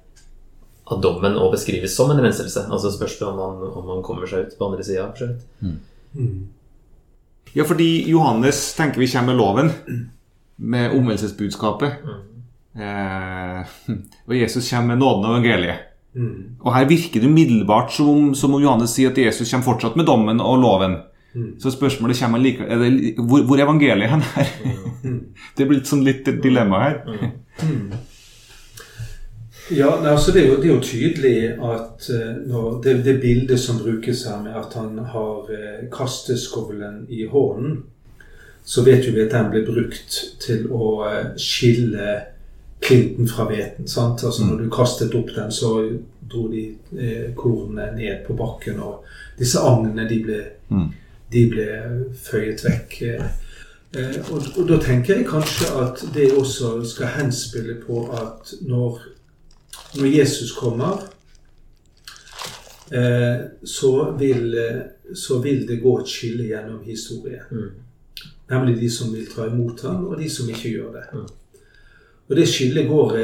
at 0.85 1.01
dommen 1.01 1.39
òg 1.41 1.55
beskrives 1.55 1.95
som 1.97 2.11
en 2.13 2.21
renselse. 2.21 2.67
Altså 2.69 2.93
spørs 2.93 3.17
det 3.19 3.27
om 3.29 3.39
man, 3.41 3.63
om 3.73 3.87
man 3.89 4.03
kommer 4.05 4.29
seg 4.29 4.49
ut 4.49 4.59
på 4.59 4.69
andre 4.69 4.85
sida. 4.85 5.07
så. 5.17 5.31
Mm. 5.65 6.49
Ja, 7.55 7.65
fordi 7.65 8.11
Johannes 8.11 8.75
tenker 8.75 9.01
vi 9.01 9.09
kommer 9.09 9.33
med 9.33 9.41
loven, 9.41 9.73
med 10.57 10.91
omvendelsesbudskapet. 10.91 12.05
Eh, 12.75 13.75
og 14.29 14.37
Jesus 14.37 14.71
kommer 14.71 14.93
med 14.95 14.99
nåden 14.99 15.25
og 15.25 15.37
evangeliet. 15.39 15.91
Mm. 16.15 16.61
Og 16.61 16.75
her 16.75 16.85
virker 16.87 17.21
det 17.21 17.31
umiddelbart 17.31 17.93
som 17.93 18.35
som 18.39 18.55
om 18.55 18.63
Johannes 18.63 18.93
sier 18.95 19.11
at 19.11 19.19
Jesus 19.19 19.51
kommer 19.51 19.67
fortsatt 19.67 19.97
med 19.97 20.07
dommen 20.07 20.43
og 20.43 20.61
loven. 20.63 20.99
Mm. 21.35 21.55
Så 21.59 21.71
spørsmålet 21.75 22.19
kommer 22.21 22.39
like, 22.39 22.63
er 22.63 22.79
det, 22.79 23.15
hvor, 23.19 23.43
hvor 23.43 23.59
er 23.59 23.65
evangeliet 23.67 24.11
hen 24.11 24.23
her? 24.35 24.51
Det 25.57 25.67
blir 25.67 25.81
litt 25.81 25.91
sånn 25.91 26.05
litt 26.07 26.29
dilemma 26.43 26.79
her. 26.83 27.01
Ja, 29.71 29.91
altså 30.11 30.33
det, 30.33 30.43
er 30.43 30.49
jo, 30.49 30.57
det 30.61 30.69
er 30.69 30.75
jo 30.75 30.81
tydelig 30.85 31.37
at 31.65 32.09
eh, 32.13 32.33
når 32.51 32.81
det, 32.85 32.95
det 33.07 33.15
bildet 33.23 33.61
som 33.61 33.79
brukes 33.81 34.27
her 34.29 34.43
med 34.45 34.57
at 34.61 34.75
han 34.77 34.99
har 35.15 35.51
eh, 35.55 35.87
kasteskovlen 35.93 37.07
i 37.09 37.25
hånden, 37.31 37.79
så 38.65 38.85
vet 38.85 39.07
vi 39.09 39.23
at 39.25 39.33
den 39.33 39.49
ble 39.53 39.63
brukt 39.65 40.19
til 40.45 40.67
å 40.69 40.91
eh, 41.09 41.31
skille 41.41 42.19
klinten 42.85 43.29
fra 43.31 43.47
hveten. 43.49 43.89
sant? 43.89 44.21
Altså 44.25 44.45
Når 44.45 44.67
du 44.67 44.69
kastet 44.73 45.17
opp 45.17 45.33
den, 45.33 45.53
så 45.53 45.73
dro 46.29 46.45
de 46.53 46.67
eh, 46.99 47.31
kornene 47.37 47.89
ned 47.97 48.21
på 48.27 48.37
bakken, 48.37 48.83
og 48.85 49.09
disse 49.41 49.65
agnene 49.65 50.09
de 50.11 50.21
ble, 50.29 50.43
Mm. 50.75 50.87
De 51.35 51.49
ble 51.51 51.69
føyet 52.25 52.65
vekk. 52.65 53.01
eh. 53.11 53.33
Eh, 53.97 54.33
og, 54.33 54.43
og 54.59 54.65
da 54.69 54.79
tenker 54.83 55.21
jeg 55.21 55.27
kanskje 55.29 55.69
at 55.79 56.01
det 56.15 56.33
også 56.35 56.81
skal 56.89 57.13
henspille 57.15 57.77
på 57.85 58.01
at 58.11 58.55
når, 58.67 58.99
når 60.01 60.09
Jesus 60.11 60.51
kommer, 60.59 61.05
eh, 62.91 63.45
så, 63.63 63.93
vil, 64.19 64.59
så 65.15 65.39
vil 65.45 65.63
det 65.69 65.83
gå 65.83 65.95
et 66.01 66.11
skille 66.11 66.49
gjennom 66.51 66.83
historien. 66.87 67.47
Mm. 67.51 67.71
Nemlig 68.51 68.77
de 68.81 68.91
som 68.91 69.15
vil 69.15 69.31
ta 69.31 69.47
imot 69.47 69.87
ham, 69.87 70.09
og 70.11 70.19
de 70.19 70.29
som 70.31 70.51
ikke 70.51 70.75
gjør 70.75 70.93
det. 70.99 71.07
Mm. 71.15 71.61
Og 72.25 72.37
det 72.37 72.49
skillet 72.49 72.89
går, 72.89 73.19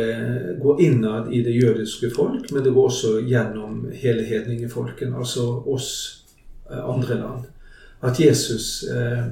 går 0.60 0.80
innad 0.84 1.32
i 1.32 1.40
det 1.42 1.54
jødiske 1.56 2.10
folk, 2.14 2.50
men 2.52 2.64
det 2.64 2.72
går 2.76 2.90
også 2.90 3.14
gjennom 3.24 3.86
hele 3.96 4.26
hedningefolken, 4.28 5.14
altså 5.16 5.46
oss 5.72 5.88
andre 6.68 7.16
land. 7.16 7.46
At 8.02 8.20
Jesus, 8.20 8.82
eh, 8.82 9.24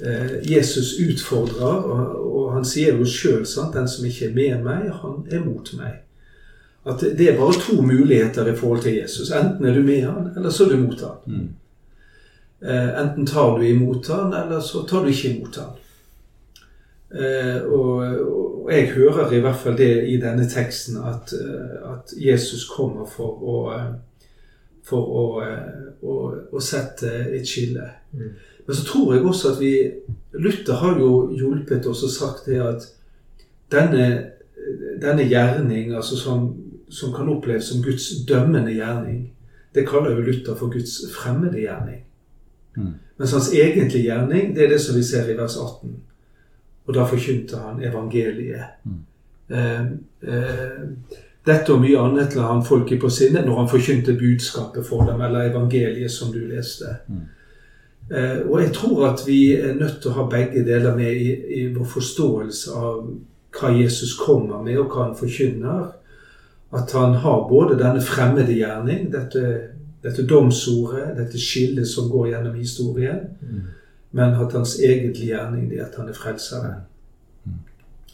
eh, 0.00 0.52
Jesus 0.52 0.94
utfordrer, 1.10 1.74
og, 1.74 2.52
han 2.54 2.64
sier 2.64 2.94
jo 2.94 3.06
sjøl 3.06 3.42
den 3.74 3.88
som 3.90 4.06
ikke 4.06 4.28
er 4.28 4.34
med 4.34 4.62
meg, 4.62 4.90
han 5.02 5.24
er 5.30 5.40
mot 5.42 5.70
meg. 5.74 6.00
At 6.86 7.00
det 7.00 7.26
er 7.26 7.38
bare 7.38 7.56
to 7.58 7.80
muligheter 7.82 8.46
i 8.46 8.56
forhold 8.56 8.82
til 8.82 8.94
Jesus. 9.00 9.30
Enten 9.30 9.66
er 9.66 9.74
du 9.74 9.82
med 9.82 10.04
han, 10.04 10.28
eller 10.36 10.50
så 10.50 10.64
er 10.64 10.74
du 10.74 10.82
mot 10.84 11.00
han. 11.00 11.18
Mm. 11.26 11.48
Eh, 12.68 13.00
enten 13.00 13.26
tar 13.26 13.58
du 13.58 13.66
imot 13.66 14.08
han, 14.08 14.34
eller 14.34 14.60
så 14.60 14.84
tar 14.86 15.02
du 15.02 15.10
ikke 15.10 15.32
imot 15.32 15.56
han. 15.56 15.80
Eh, 17.14 17.62
og, 17.62 18.04
og 18.64 18.72
jeg 18.72 18.92
hører 18.94 19.32
i 19.32 19.40
hvert 19.40 19.60
fall 19.62 19.78
det 19.78 19.92
i 20.10 20.16
denne 20.20 20.46
teksten 20.50 20.96
at, 21.02 21.34
at 21.90 22.14
Jesus 22.18 22.68
kommer 22.70 23.06
for 23.06 23.42
å 23.42 23.58
for 24.84 25.14
å, 25.20 25.24
eh, 25.44 25.86
å, 26.02 26.16
å 26.52 26.62
sette 26.62 27.10
et 27.34 27.48
skille. 27.48 27.86
Mm. 28.12 28.34
Men 28.66 28.76
så 28.76 28.84
tror 28.88 29.14
jeg 29.14 29.24
også 29.24 29.54
at 29.54 29.60
vi 29.60 29.74
Luther 30.40 30.80
har 30.80 30.98
jo 31.00 31.10
hjulpet 31.36 31.86
oss 31.86 32.02
og 32.06 32.12
sagt 32.12 32.48
det 32.48 32.60
at 32.64 32.86
denne, 33.72 34.06
denne 35.02 35.26
gjerning, 35.28 35.92
altså 35.94 36.16
som, 36.16 36.48
som 36.88 37.12
kan 37.14 37.28
oppleves 37.32 37.70
som 37.70 37.82
Guds 37.84 38.10
dømmende 38.28 38.72
gjerning, 38.76 39.28
det 39.74 39.86
kaller 39.88 40.14
jo 40.14 40.24
Luther 40.24 40.56
for 40.56 40.72
Guds 40.72 41.00
fremmede 41.12 41.60
gjerning. 41.60 42.04
Mm. 42.76 42.94
Mens 43.18 43.32
hans 43.32 43.52
egentlige 43.54 44.08
gjerning, 44.08 44.54
det 44.56 44.64
er 44.64 44.74
det 44.74 44.80
som 44.82 44.96
vi 44.96 45.02
ser 45.06 45.28
i 45.30 45.36
vers 45.38 45.56
18. 45.56 45.96
Og 46.84 46.94
da 46.94 47.06
forkynte 47.08 47.58
han 47.58 47.82
evangeliet. 47.82 48.78
Mm. 48.84 49.00
Eh, 49.48 49.80
eh, 50.22 50.82
dette 51.46 51.72
og 51.72 51.80
mye 51.82 52.00
annet 52.00 52.34
la 52.36 52.48
han 52.48 52.64
folket 52.64 53.00
på 53.02 53.10
sinne 53.12 53.42
når 53.44 53.58
han 53.58 53.68
forkynte 53.68 54.16
budskapet 54.16 54.86
for 54.86 55.04
dem, 55.04 55.20
eller 55.20 55.50
evangeliet 55.50 56.10
som 56.10 56.32
du 56.32 56.40
leste. 56.48 56.96
Mm. 57.08 57.24
Eh, 58.10 58.40
og 58.48 58.62
jeg 58.62 58.72
tror 58.72 59.06
at 59.10 59.22
vi 59.26 59.56
er 59.56 59.74
nødt 59.74 60.00
til 60.02 60.10
å 60.10 60.18
ha 60.18 60.24
begge 60.30 60.64
deler 60.64 60.96
med 60.96 61.12
i, 61.12 61.34
i 61.60 61.66
vår 61.74 61.86
forståelse 61.88 62.72
av 62.76 63.04
hva 63.54 63.70
Jesus 63.76 64.16
kommer 64.18 64.62
med, 64.64 64.78
og 64.78 64.90
hva 64.92 65.06
han 65.06 65.16
forkynner. 65.16 65.84
At 66.74 66.92
han 66.92 67.14
har 67.22 67.46
både 67.48 67.78
denne 67.78 68.02
fremmede 68.02 68.56
gjerning, 68.56 69.06
dette, 69.12 69.44
dette 70.02 70.24
domsordet, 70.26 71.12
dette 71.16 71.38
skillet 71.38 71.86
som 71.88 72.10
går 72.10 72.32
gjennom 72.32 72.54
historien, 72.58 73.20
Mm. 73.44 73.60
men 74.10 74.34
at 74.34 74.52
hans 74.52 74.78
egentlige 74.80 75.34
gjerning 75.34 75.72
er 75.72 75.84
at 75.84 75.96
han 75.98 76.08
er 76.08 76.16
frelseren. 76.16 76.82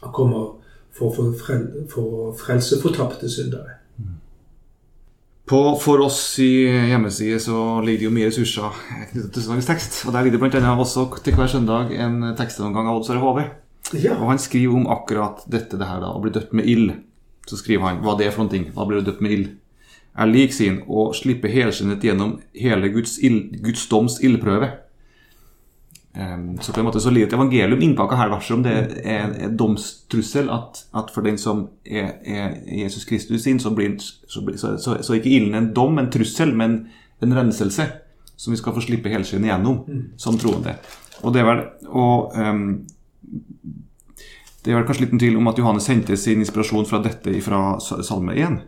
Han 0.02 0.12
kommer 0.12 0.59
for, 0.96 1.14
å 1.14 1.30
frel, 1.38 1.66
for 1.90 2.32
frelse 2.38 2.80
fortapte 2.82 3.30
syndere. 3.30 3.76
På 5.50 5.74
For 5.82 5.98
oss 6.04 6.38
i 6.38 6.68
hjemmeside 6.92 7.40
så 7.42 7.80
ligger 7.82 8.04
det 8.04 8.06
jo 8.06 8.12
mye 8.14 8.28
ressurser 8.28 8.76
knyttet 9.10 9.32
til 9.34 9.42
søndagens 9.42 9.66
tekst. 9.66 9.96
Og 10.06 10.14
der 10.14 10.22
ligger 10.22 10.38
det 10.38 10.50
bl.a. 10.52 10.74
også 10.78 11.08
til 11.24 11.34
hver 11.34 11.50
søndag 11.50 11.90
en 11.98 12.20
tekstgjennomgang 12.38 12.86
av 12.86 13.00
Odd 13.00 13.08
Sverre 13.08 13.22
Hove. 13.24 13.46
Ja, 13.98 14.14
Og 14.20 14.28
han 14.30 14.38
skriver 14.38 14.76
om 14.78 14.86
akkurat 14.94 15.42
dette 15.50 15.80
det 15.80 15.88
her 15.88 16.04
da, 16.04 16.12
å 16.14 16.22
bli 16.22 16.30
døpt 16.30 16.54
med 16.54 16.68
ild. 16.70 16.92
Så 17.50 17.58
skriver 17.58 17.88
han 17.88 17.98
hva 18.04 18.14
det 18.14 18.28
er 18.28 18.36
for 18.36 18.44
noen 18.44 18.52
ting. 18.52 18.68
Hva 18.76 18.86
blir 18.86 19.02
du 19.02 19.10
døpt 19.10 19.24
med 19.26 19.34
ild? 19.34 19.48
Er 20.14 20.30
lik 20.30 20.54
sin 20.54 20.84
å 20.86 21.08
slippe 21.18 21.50
helskinnet 21.50 22.06
gjennom 22.06 22.36
hele 22.54 22.92
Guds, 22.94 23.16
ild, 23.18 23.56
Guds 23.64 23.88
doms 23.90 24.20
ildprøve. 24.22 24.70
Em, 26.14 26.58
så 26.60 26.72
på 26.72 26.80
en 26.80 26.88
måte 26.88 27.00
så 27.00 27.10
ligger 27.10 27.28
et 27.28 27.34
evangelium 27.36 27.82
innpakka 27.86 28.16
her 28.18 28.32
verset 28.32 28.56
om 28.56 28.62
det 28.64 28.72
er 29.04 29.28
en, 29.28 29.52
domstrussel 29.56 30.48
at, 30.50 30.80
at 30.98 31.12
for 31.14 31.22
den 31.22 31.38
som 31.38 31.68
er, 31.86 32.16
er 32.26 32.56
Jesus 32.66 33.06
Kristus 33.06 33.44
sin, 33.44 33.60
så 33.62 33.70
blir 33.70 33.94
så, 34.00 34.42
så, 34.58 34.96
så, 35.02 35.14
ikke 35.14 35.30
ilden 35.30 35.54
en 35.54 35.70
dom, 35.74 36.00
en 36.02 36.10
trussel, 36.10 36.50
men 36.56 36.80
en 37.22 37.36
renselse 37.36 37.86
som 38.34 38.50
vi 38.50 38.58
skal 38.58 38.74
få 38.74 38.82
slippe 38.82 39.12
helskinnet 39.12 39.52
gjennom 39.52 39.84
som 40.18 40.38
troende. 40.40 40.74
Og 41.22 41.34
det 41.34 41.44
er 41.44 41.48
vel 41.50 41.62
og, 41.86 42.34
um, 42.34 42.66
det 44.64 44.72
er 44.72 44.80
vel 44.80 44.86
kanskje 44.88 45.06
liten 45.06 45.20
tvil 45.22 45.38
om 45.38 45.48
at 45.48 45.58
Johannes 45.60 45.88
henter 45.88 46.18
sin 46.18 46.42
inspirasjon 46.42 46.88
fra 46.88 46.98
dette 47.04 47.32
fra 47.44 47.78
Salme 47.80 48.34
1, 48.34 48.58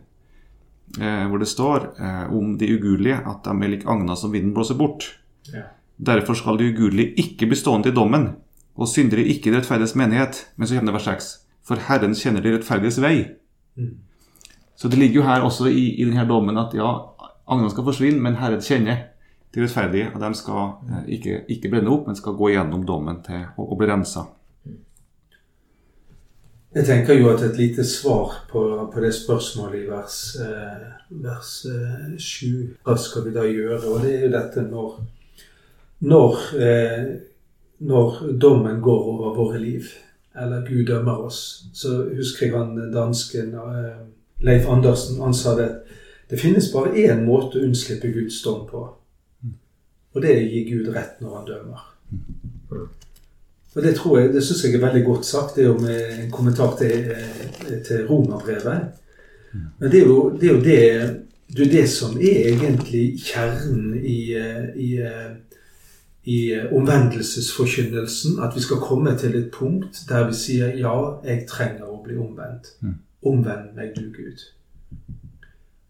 eh, 1.03 1.25
hvor 1.29 1.43
det 1.43 1.51
står 1.51 1.91
eh, 1.99 2.25
om 2.33 2.55
de 2.61 2.71
ugudelige 2.77 3.19
at 3.19 3.43
de 3.45 3.53
er 3.53 3.73
lik 3.75 3.85
agna 3.91 4.17
som 4.17 4.33
vinden 4.33 4.55
blåser 4.57 4.79
bort. 4.79 5.11
Ja. 5.53 5.67
Derfor 6.07 6.35
skal 6.35 6.59
de 6.59 6.71
ugudelige 6.73 7.15
ikke 7.21 7.47
bli 7.47 7.57
stående 7.57 7.93
i 7.93 7.95
dommen, 7.95 8.29
og 8.75 8.89
syndere 8.89 9.25
ikke 9.29 9.51
i 9.51 9.55
rettferdighets 9.57 9.95
menighet. 9.95 10.47
Men 10.57 10.69
så 10.69 10.75
kommer 10.75 10.93
det 10.93 10.99
vers 10.99 11.11
6. 11.11 11.31
For 11.69 11.85
Herren 11.89 12.15
kjenner 12.19 12.43
de 12.43 12.57
rettferdiges 12.57 13.01
vei. 13.03 13.29
Mm. 13.77 13.95
Så 14.77 14.89
det 14.89 14.99
ligger 14.99 15.21
jo 15.21 15.27
her 15.29 15.41
også 15.47 15.69
i, 15.71 15.95
i 16.01 16.05
denne 16.05 16.27
dommen 16.29 16.59
at 16.59 16.75
ja, 16.75 16.91
agnene 17.47 17.71
skal 17.71 17.87
forsvinne, 17.87 18.23
men 18.23 18.41
Herren 18.41 18.63
kjenner 18.65 19.09
de 19.55 19.63
rettferdige, 19.63 20.11
og 20.15 20.21
de 20.21 20.35
skal 20.35 20.63
eh, 20.89 21.09
ikke, 21.19 21.43
ikke 21.49 21.71
brenne 21.71 21.93
opp, 21.93 22.07
men 22.09 22.17
skal 22.17 22.39
gå 22.39 22.55
gjennom 22.55 22.87
dommen 22.89 23.21
til 23.27 23.45
å, 23.57 23.69
å 23.69 23.79
bli 23.79 23.91
rensa. 23.91 24.27
Jeg 26.73 26.89
tenker 26.89 27.19
jo 27.19 27.29
at 27.29 27.43
et 27.45 27.59
lite 27.61 27.85
svar 27.85 28.47
på, 28.49 28.63
på 28.89 29.01
det 29.05 29.11
spørsmålet 29.13 29.83
i 29.83 29.89
vers, 29.91 30.21
eh, 30.41 30.87
vers 31.21 31.51
eh, 31.69 32.15
7 32.17 32.79
Hva 32.81 32.95
skal 32.97 33.27
vi 33.27 33.35
da 33.35 33.45
gjøre? 33.45 33.83
Og 33.93 34.01
det 34.01 34.15
er 34.17 34.25
jo 34.25 34.31
dette 34.33 34.65
når 34.71 34.95
Når, 36.03 36.39
eh, 36.59 37.05
når 37.87 38.23
dommen 38.43 38.81
går 38.83 39.05
over 39.15 39.37
våre 39.37 39.61
liv, 39.63 39.93
eller 40.35 40.67
Gud 40.67 40.87
dømmer 40.87 41.27
oss, 41.27 41.65
så 41.75 42.03
husker 42.17 42.47
jeg 42.47 42.57
han 42.57 42.93
dansken 42.93 43.55
eh, 43.55 44.03
Leif 44.43 44.69
Andersen. 44.69 45.21
Han 45.23 45.35
sa 45.35 45.57
det 45.59 45.71
det 46.33 46.41
finnes 46.41 46.71
bare 46.73 46.97
én 46.97 47.27
måte 47.27 47.59
å 47.61 47.67
unnslippe 47.67 48.09
Guds 48.09 48.39
dom 48.41 48.63
på. 48.65 48.87
Og 50.13 50.23
det 50.25 50.31
er 50.33 50.39
å 50.41 50.47
gi 50.49 50.63
Gud 50.65 50.87
rett 50.95 51.19
når 51.21 51.35
han 51.37 51.49
dømmer. 51.51 51.83
Og 53.75 53.83
Det 53.83 53.93
tror 53.99 54.19
jeg, 54.19 54.31
det 54.33 54.45
syns 54.45 54.63
jeg 54.65 54.79
er 54.79 54.85
veldig 54.87 55.03
godt 55.05 55.29
sagt. 55.29 55.57
Det 55.57 55.65
er 55.65 55.69
jo 55.69 55.79
med 55.81 56.23
en 56.23 56.31
kommentar 56.33 56.73
til, 56.79 57.11
eh, 57.13 57.77
til 57.85 58.07
romerbrevet. 58.09 58.97
Men 59.53 59.91
det 59.93 60.01
er 60.01 60.07
jo 60.07 60.31
det, 60.41 60.49
er 60.49 60.55
jo 60.55 60.63
det, 60.65 60.81
det, 61.57 61.67
er 61.67 61.71
det 61.73 61.85
som 61.91 62.17
er 62.17 62.49
egentlig 62.55 63.05
kjernen 63.21 63.95
i, 64.01 64.33
eh, 64.33 64.67
i, 64.77 64.91
eh, 65.05 65.31
i 66.25 66.53
omvendelsesforkynnelsen. 66.73 68.39
At 68.43 68.57
vi 68.57 68.61
skal 68.63 68.77
komme 68.83 69.17
til 69.19 69.37
et 69.37 69.51
punkt 69.55 70.05
der 70.09 70.27
vi 70.29 70.35
sier 70.39 70.77
ja, 70.79 70.97
jeg 71.25 71.47
trenger 71.51 71.91
å 71.91 72.03
bli 72.05 72.17
omvendt. 72.17 72.75
Omvend 73.23 73.77
meg, 73.77 73.95
du 73.97 74.11
Gud. 74.15 74.43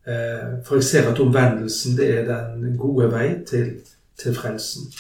Eh, 0.07 0.65
For 0.65 0.77
jeg 0.81 0.85
ser 0.85 1.11
at 1.11 1.21
omvendelsen 1.21 1.97
det 1.97 2.09
er 2.19 2.25
den 2.29 2.77
gode 2.77 3.11
vei 3.13 3.29
til, 3.47 3.75
til 4.19 4.35
frelsen. 4.35 4.93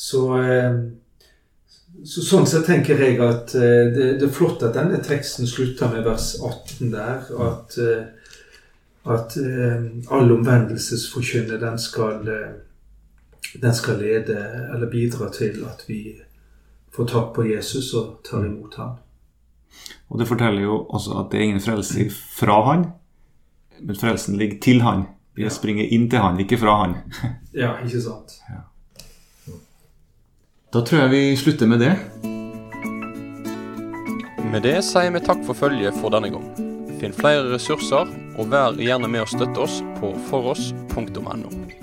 Så, 0.00 0.20
eh, 0.40 0.76
så 2.04 2.22
sånn 2.24 2.46
sett 2.48 2.64
tenker 2.66 3.00
jeg 3.00 3.18
at 3.20 3.54
eh, 3.54 3.90
det, 3.92 4.06
det 4.20 4.28
er 4.28 4.32
flott 4.32 4.62
at 4.64 4.74
denne 4.76 5.00
teksten 5.04 5.46
slutter 5.46 5.90
med 5.92 6.06
vers 6.06 6.34
18 6.40 6.92
der. 6.94 7.26
At, 7.48 7.76
eh, 7.78 8.06
at 9.04 9.36
eh, 9.36 9.88
all 10.10 10.32
omvendelsesforkynne 10.38 11.60
den 11.60 11.78
skal, 11.78 12.28
eh, 12.28 12.50
den 13.62 13.74
skal 13.74 13.98
lede 13.98 14.36
eller 14.74 14.90
bidra 14.90 15.30
til 15.32 15.64
at 15.66 15.84
vi 15.88 16.14
får 16.96 17.06
tak 17.06 17.32
på 17.34 17.44
Jesus 17.50 17.92
og 17.94 18.20
tar 18.30 18.44
imot 18.46 18.74
ham. 18.76 18.90
Og 20.10 20.18
det 20.18 20.28
forteller 20.28 20.62
jo 20.62 20.84
også 20.90 21.18
at 21.20 21.30
det 21.32 21.38
er 21.40 21.44
ingen 21.44 21.60
frelse 21.62 22.08
fra 22.10 22.60
han, 22.72 22.84
men 23.80 23.96
frelsen 23.96 24.36
ligger 24.36 24.58
til 24.62 24.82
han. 24.82 25.04
Vi 25.34 25.42
Ja. 25.42 25.48
springer 25.48 25.84
inn 25.88 26.08
til 26.10 26.18
han, 26.18 26.40
ikke 26.40 26.58
fra 26.58 26.76
han. 26.84 26.94
Ja, 27.54 27.76
ikke 27.84 28.00
sant? 28.00 28.40
Da 30.74 30.80
tror 30.86 30.98
jeg 31.00 31.10
vi 31.10 31.36
slutter 31.36 31.66
med 31.66 31.78
det. 31.80 31.94
Med 34.52 34.62
det 34.62 34.80
sier 34.84 35.10
vi 35.14 35.20
takk 35.22 35.44
for 35.46 35.54
følget 35.54 35.94
for 36.00 36.10
denne 36.14 36.30
gang. 36.30 36.46
Finn 37.00 37.12
flere 37.16 37.46
ressurser, 37.54 38.10
og 38.38 38.50
vær 38.52 38.74
gjerne 38.78 39.08
med 39.08 39.22
å 39.24 39.30
støtte 39.30 39.62
oss 39.62 39.80
på 40.00 40.12
foross.no. 40.28 41.79